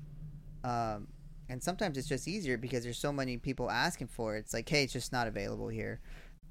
[0.64, 1.08] Um,
[1.48, 4.40] and sometimes it's just easier because there's so many people asking for it.
[4.40, 6.00] It's like, hey, it's just not available here.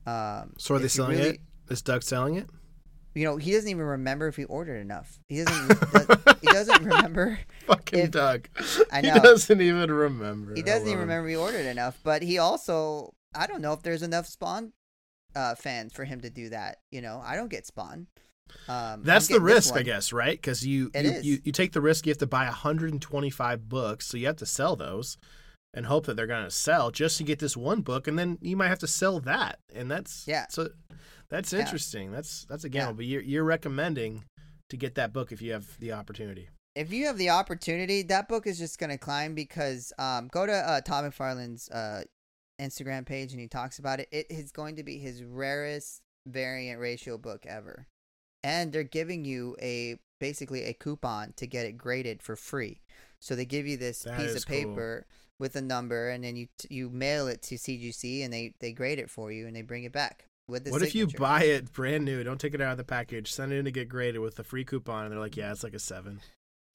[0.08, 1.42] Um, so are they selling really- it?
[1.70, 2.48] Is Doug selling it?
[3.16, 5.20] You know, he doesn't even remember if he ordered enough.
[5.30, 5.80] He doesn't.
[6.42, 7.40] he doesn't remember.
[7.66, 8.50] Fucking If- Doug.
[8.92, 9.20] I He know.
[9.20, 10.54] does't even remember.
[10.54, 14.04] He doesn't even remember he ordered enough, but he also I don't know if there's
[14.04, 14.74] enough Spawn
[15.36, 16.78] uh, fans for him to do that.
[16.92, 18.08] You know, I don't get Spawn.
[18.70, 20.38] Um, That's the risk, I guess, right?
[20.40, 22.06] Because you you, you you take the risk.
[22.06, 25.18] You have to buy 125 books, so you have to sell those,
[25.74, 28.38] and hope that they're going to sell just to get this one book, and then
[28.42, 30.46] you might have to sell that, and that's Yeah.
[30.50, 30.70] So
[31.30, 31.60] that's Yeah.
[31.60, 32.12] interesting.
[32.12, 32.96] That's that's a gamble, Yeah.
[32.98, 34.24] but you're you're recommending
[34.70, 36.50] to get that book if you have the opportunity.
[36.76, 40.52] If you have the opportunity, that book is just gonna climb because um, go to
[40.54, 42.04] uh, Todd McFarlane's uh,
[42.60, 44.08] Instagram page and he talks about it.
[44.12, 47.88] It is going to be his rarest variant ratio book ever,
[48.44, 52.82] and they're giving you a basically a coupon to get it graded for free.
[53.20, 54.56] So they give you this That piece of cool.
[54.56, 55.06] paper
[55.40, 58.72] with a number, and then you t- you mail it to CGC, and they they
[58.74, 62.06] grade it for you, and they bring it back what if you buy it brand
[62.06, 62.24] new?
[62.24, 63.32] Don't take it out of the package.
[63.32, 65.64] Send it in to get graded with a free coupon, and they're like, "Yeah, it's
[65.64, 66.22] like a seven.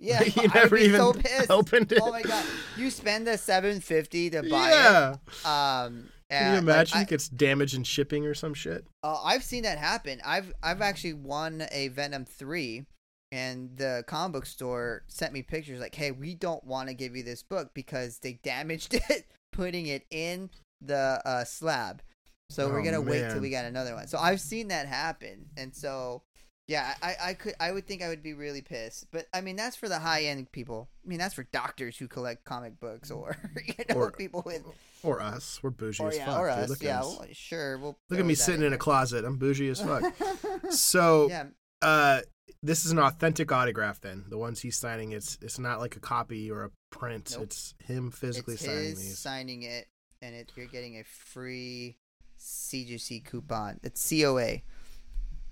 [0.00, 1.50] Yeah, you never be even so pissed.
[1.50, 2.00] opened it.
[2.02, 2.44] Oh my god,
[2.76, 5.14] you spend the seven fifty to buy yeah.
[5.14, 5.46] it.
[5.46, 8.86] Um, Can you imagine Like, it gets damaged in shipping or some shit?
[9.02, 10.20] Uh, I've seen that happen.
[10.24, 12.86] I've I've actually won a Venom three,
[13.30, 17.14] and the comic book store sent me pictures like, "Hey, we don't want to give
[17.14, 20.50] you this book because they damaged it putting it in
[20.80, 22.02] the uh, slab.
[22.50, 25.46] So we're Oh, gonna wait till we got another one." So I've seen that happen,
[25.56, 26.22] and so.
[26.68, 29.56] Yeah, I, I could I would think I would be really pissed, but I mean
[29.56, 30.88] that's for the high end people.
[31.04, 33.36] I mean that's for doctors who collect comic books, or
[33.66, 34.62] you know Or- people with
[35.02, 35.58] Or us.
[35.64, 36.38] We're bougie or as yeah, fuck.
[36.38, 36.58] or dude.
[36.58, 36.68] us.
[36.70, 37.16] Look yeah, us.
[37.18, 37.76] well, sure.
[37.78, 39.24] We'll Look at me sitting in a closet.
[39.24, 40.14] I'm bougie as fuck.
[40.70, 41.46] so, yeah,
[41.82, 42.20] uh,
[42.62, 44.00] this is an authentic autograph.
[44.00, 47.32] Then the ones he's signing, it's it's not like a copy or a print.
[47.32, 47.44] Nope.
[47.44, 49.18] It's him physically it's signing his these.
[49.18, 49.88] signing it,
[50.22, 51.96] and it, you're getting a free
[52.40, 53.78] CGC coupon.
[53.82, 54.62] It's COA,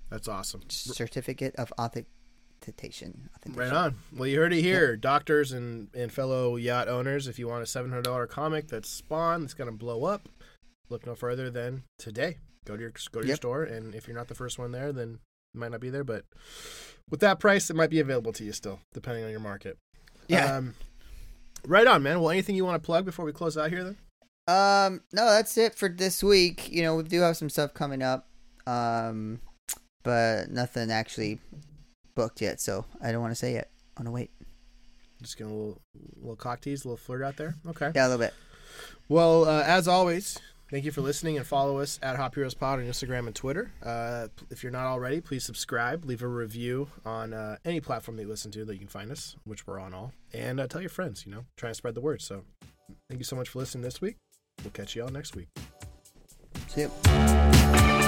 [0.09, 0.61] That's awesome.
[0.69, 3.29] Certificate of Authentication.
[3.53, 3.95] Right on.
[4.15, 7.27] Well, you heard it here, doctors and, and fellow yacht owners.
[7.27, 10.27] If you want a seven hundred dollar comic that's Spawn that's gonna blow up,
[10.89, 12.37] look no further than today.
[12.65, 14.91] Go to your go to your store, and if you're not the first one there,
[14.91, 15.19] then
[15.53, 16.03] it might not be there.
[16.03, 16.25] But
[17.09, 19.77] with that price, it might be available to you still, depending on your market.
[20.27, 20.57] Yeah.
[20.57, 20.75] Um,
[21.65, 22.19] right on, man.
[22.19, 23.97] Well, anything you want to plug before we close out here, then?
[24.49, 26.71] Um, no, that's it for this week.
[26.71, 28.27] You know, we do have some stuff coming up,
[28.65, 29.41] um,
[30.03, 31.39] but nothing actually
[32.15, 32.59] booked yet.
[32.59, 33.69] So I don't want to say yet.
[33.95, 34.31] I want to wait.
[35.21, 35.81] Just getting a little,
[36.15, 37.55] little cock tease, a little flirt out there.
[37.67, 37.91] Okay.
[37.93, 38.33] Yeah, a little bit.
[39.07, 40.39] Well, uh, as always,
[40.71, 43.71] thank you for listening and follow us at Hop Heroes Pod on Instagram and Twitter.
[43.83, 48.23] Uh, if you're not already, please subscribe, leave a review on uh, any platform that
[48.23, 50.81] you listen to that you can find us, which we're on all, and uh, tell
[50.81, 51.25] your friends.
[51.25, 52.21] You know, try and spread the word.
[52.21, 52.45] So,
[53.09, 54.15] thank you so much for listening this week.
[54.63, 55.47] We'll catch you all next week.
[56.67, 57.98] See you.